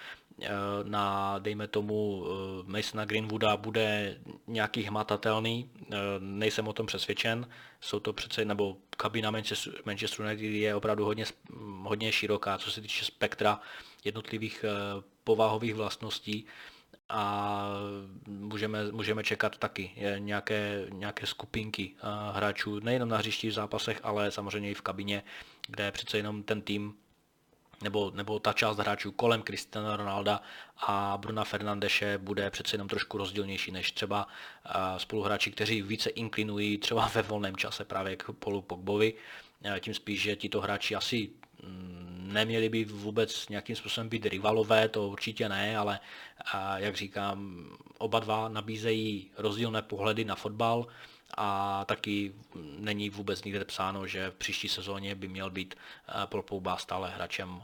na, 0.82 1.38
dejme 1.38 1.68
tomu, 1.68 2.26
Masona 2.66 3.04
Greenwooda 3.04 3.56
bude 3.56 4.18
nějaký 4.46 4.82
hmatatelný, 4.82 5.70
nejsem 6.18 6.68
o 6.68 6.72
tom 6.72 6.86
přesvědčen, 6.86 7.48
jsou 7.80 8.00
to 8.00 8.12
přece, 8.12 8.44
nebo 8.44 8.76
kabina 8.96 9.30
Manchester, 9.30 9.72
Manchester 9.84 10.26
United 10.26 10.44
je 10.44 10.74
opravdu 10.74 11.04
hodně, 11.04 11.24
hodně 11.82 12.12
široká, 12.12 12.58
co 12.58 12.70
se 12.70 12.80
týče 12.80 13.04
spektra 13.04 13.60
jednotlivých 14.04 14.64
povahových 15.24 15.74
vlastností, 15.74 16.46
a 17.12 17.66
můžeme, 18.26 18.92
můžeme 18.92 19.24
čekat 19.24 19.58
taky 19.58 19.90
nějaké, 20.18 20.86
nějaké 20.88 21.26
skupinky 21.26 21.94
hráčů, 22.32 22.80
nejenom 22.80 23.08
na 23.08 23.16
hřišti 23.16 23.48
v 23.48 23.52
zápasech, 23.52 24.00
ale 24.02 24.30
samozřejmě 24.30 24.70
i 24.70 24.74
v 24.74 24.82
kabině, 24.82 25.22
kde 25.68 25.92
přece 25.92 26.16
jenom 26.16 26.42
ten 26.42 26.62
tým 26.62 26.94
nebo, 27.82 28.10
nebo 28.14 28.38
ta 28.38 28.52
část 28.52 28.78
hráčů 28.78 29.12
kolem 29.12 29.42
Cristiano 29.42 29.96
Ronalda 29.96 30.42
a 30.76 31.18
Bruna 31.20 31.44
Fernandeše 31.44 32.18
bude 32.18 32.50
přece 32.50 32.74
jenom 32.74 32.88
trošku 32.88 33.18
rozdílnější 33.18 33.72
než 33.72 33.92
třeba 33.92 34.26
spoluhráči, 34.96 35.50
kteří 35.50 35.82
více 35.82 36.10
inklinují 36.10 36.78
třeba 36.78 37.10
ve 37.14 37.22
volném 37.22 37.56
čase 37.56 37.84
právě 37.84 38.16
k 38.16 38.32
Polu 38.32 38.62
Pogbovi. 38.62 39.14
Tím 39.80 39.94
spíš, 39.94 40.22
že 40.22 40.36
tito 40.36 40.60
hráči 40.60 40.94
asi 40.94 41.30
mm, 41.62 42.30
neměli 42.32 42.68
by 42.68 42.84
vůbec 42.84 43.48
nějakým 43.48 43.76
způsobem 43.76 44.08
být 44.08 44.26
rivalové, 44.26 44.88
to 44.88 45.08
určitě 45.08 45.48
ne, 45.48 45.78
ale 45.78 46.00
jak 46.76 46.96
říkám, 46.96 47.66
oba 47.98 48.20
dva 48.20 48.48
nabízejí 48.48 49.30
rozdílné 49.36 49.82
pohledy 49.82 50.24
na 50.24 50.34
fotbal 50.34 50.86
a 51.36 51.84
taky 51.84 52.32
není 52.78 53.10
vůbec 53.10 53.44
nikde 53.44 53.64
psáno, 53.64 54.06
že 54.06 54.30
v 54.30 54.34
příští 54.34 54.68
sezóně 54.68 55.14
by 55.14 55.28
měl 55.28 55.50
být 55.50 55.74
Paul 56.26 56.42
Pogba 56.42 56.76
stále 56.76 57.10
hráčem 57.10 57.62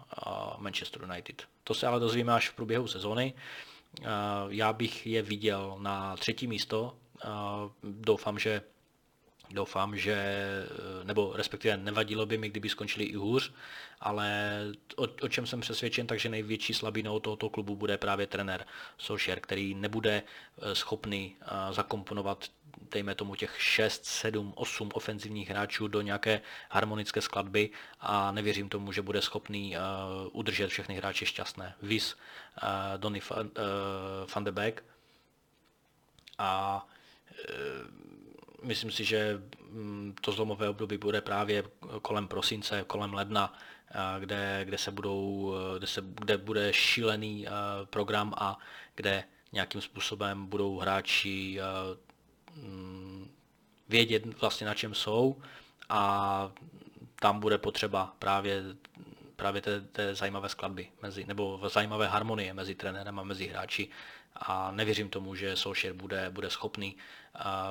Manchester 0.59 1.02
United. 1.02 1.42
To 1.64 1.74
se 1.74 1.87
ale 1.87 2.00
dozvíme 2.00 2.33
až 2.33 2.48
v 2.48 2.55
průběhu 2.55 2.87
sezóny. 2.87 3.35
Já 4.48 4.72
bych 4.72 5.07
je 5.07 5.22
viděl 5.22 5.76
na 5.81 6.16
třetí 6.16 6.46
místo. 6.46 6.96
Doufám, 7.83 8.38
že 8.38 8.62
Doufám, 9.50 9.96
že, 9.96 10.16
nebo 11.04 11.32
respektive 11.37 11.76
nevadilo 11.76 12.26
by 12.26 12.38
mi, 12.38 12.48
kdyby 12.48 12.68
skončili 12.68 13.04
i 13.04 13.14
hůř, 13.14 13.52
ale 14.00 14.61
o, 14.96 15.02
o 15.02 15.28
čem 15.28 15.46
jsem 15.46 15.61
přesvědčen, 15.61 16.06
takže 16.06 16.28
největší 16.28 16.74
slabinou 16.74 17.20
tohoto 17.20 17.50
klubu 17.50 17.76
bude 17.76 17.98
právě 17.98 18.26
trenér 18.26 18.66
Solskjaer, 18.98 19.40
který 19.40 19.74
nebude 19.74 20.22
eh, 20.22 20.74
schopný 20.74 21.37
eh, 21.42 21.72
zakomponovat 21.72 22.48
dejme 22.90 23.14
tomu 23.14 23.35
těch 23.35 23.62
6, 23.62 24.04
7, 24.04 24.52
8 24.56 24.90
ofenzivních 24.94 25.50
hráčů 25.50 25.88
do 25.88 26.00
nějaké 26.00 26.40
harmonické 26.70 27.20
skladby 27.20 27.70
a 28.00 28.32
nevěřím 28.32 28.68
tomu, 28.68 28.92
že 28.92 29.02
bude 29.02 29.22
schopný 29.22 29.76
uh, 29.76 29.82
udržet 30.32 30.68
všechny 30.68 30.94
hráče 30.94 31.26
šťastné. 31.26 31.74
Vis 31.82 32.14
uh, 32.14 32.68
Donny 32.96 33.20
van, 33.30 33.46
uh, 33.46 34.30
van 34.35 34.44
de 34.44 34.52
Beek 34.52 34.85
a 36.38 36.87
myslím 38.62 38.90
si, 38.90 39.04
že 39.04 39.42
mm, 39.70 40.14
to 40.20 40.32
zlomové 40.32 40.68
období 40.68 40.98
bude 40.98 41.20
právě 41.20 41.64
kolem 42.02 42.28
prosince, 42.28 42.84
kolem 42.86 43.14
ledna, 43.14 43.58
kde, 44.18 44.60
kde, 44.64 44.78
se 44.78 44.90
budou, 44.90 45.54
kde, 45.78 45.86
se, 45.86 46.02
kde 46.20 46.38
bude 46.38 46.72
šílený 46.72 47.46
program 47.90 48.34
a 48.36 48.58
kde 48.94 49.24
nějakým 49.52 49.80
způsobem 49.80 50.46
budou 50.46 50.78
hráči 50.78 51.58
mm, 52.56 53.30
vědět 53.88 54.40
vlastně 54.40 54.66
na 54.66 54.74
čem 54.74 54.94
jsou. 54.94 55.36
A 55.88 56.52
tam 57.20 57.40
bude 57.40 57.58
potřeba 57.58 58.14
právě 58.18 58.62
právě 59.36 59.62
té, 59.62 59.80
té 59.80 60.14
zajímavé 60.14 60.48
skladby, 60.48 60.88
mezi, 61.02 61.24
nebo 61.24 61.60
zajímavé 61.68 62.06
harmonie 62.06 62.54
mezi 62.54 62.74
trenérem 62.74 63.18
a 63.18 63.22
mezi 63.22 63.46
hráči 63.46 63.88
a 64.40 64.70
nevěřím 64.70 65.09
tomu, 65.09 65.35
že 65.35 65.57
Solskjaer 65.57 65.96
bude, 65.96 66.31
bude 66.31 66.51
schopný 66.51 66.96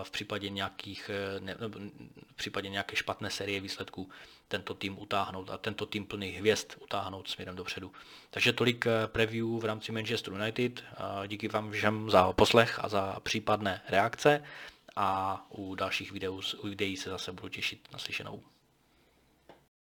v 0.04 0.12
případě, 0.12 0.49
nějakých, 0.49 1.12
ne, 1.39 1.56
v 2.32 2.36
případě 2.36 2.69
nějaké 2.69 2.95
špatné 2.95 3.30
série 3.30 3.60
výsledků 3.60 4.10
tento 4.47 4.73
tým 4.73 5.01
utáhnout 5.01 5.49
a 5.49 5.58
tento 5.58 5.86
tým 5.86 6.06
plný 6.06 6.30
hvězd 6.30 6.67
utáhnout 6.82 7.30
směrem 7.30 7.56
dopředu. 7.56 7.91
Takže 8.30 8.54
tolik 8.54 8.86
eh, 8.88 9.08
preview 9.08 9.60
v 9.60 9.65
rámci 9.65 9.91
Manchester 9.91 10.34
United. 10.34 10.84
Díky 11.28 11.47
vám 11.47 11.71
všem 11.71 12.10
za 12.10 12.34
poslech 12.34 12.80
a 12.84 12.89
za 12.89 13.19
případné 13.19 13.82
reakce 13.89 14.43
a 14.95 15.41
u 15.49 15.75
dalších 15.75 16.12
videů, 16.12 16.41
u 16.58 16.67
videí 16.67 16.97
se 16.97 17.10
zase 17.10 17.32
budu 17.32 17.49
těšit 17.49 17.88
na 17.93 17.99
slyšenou. 17.99 18.43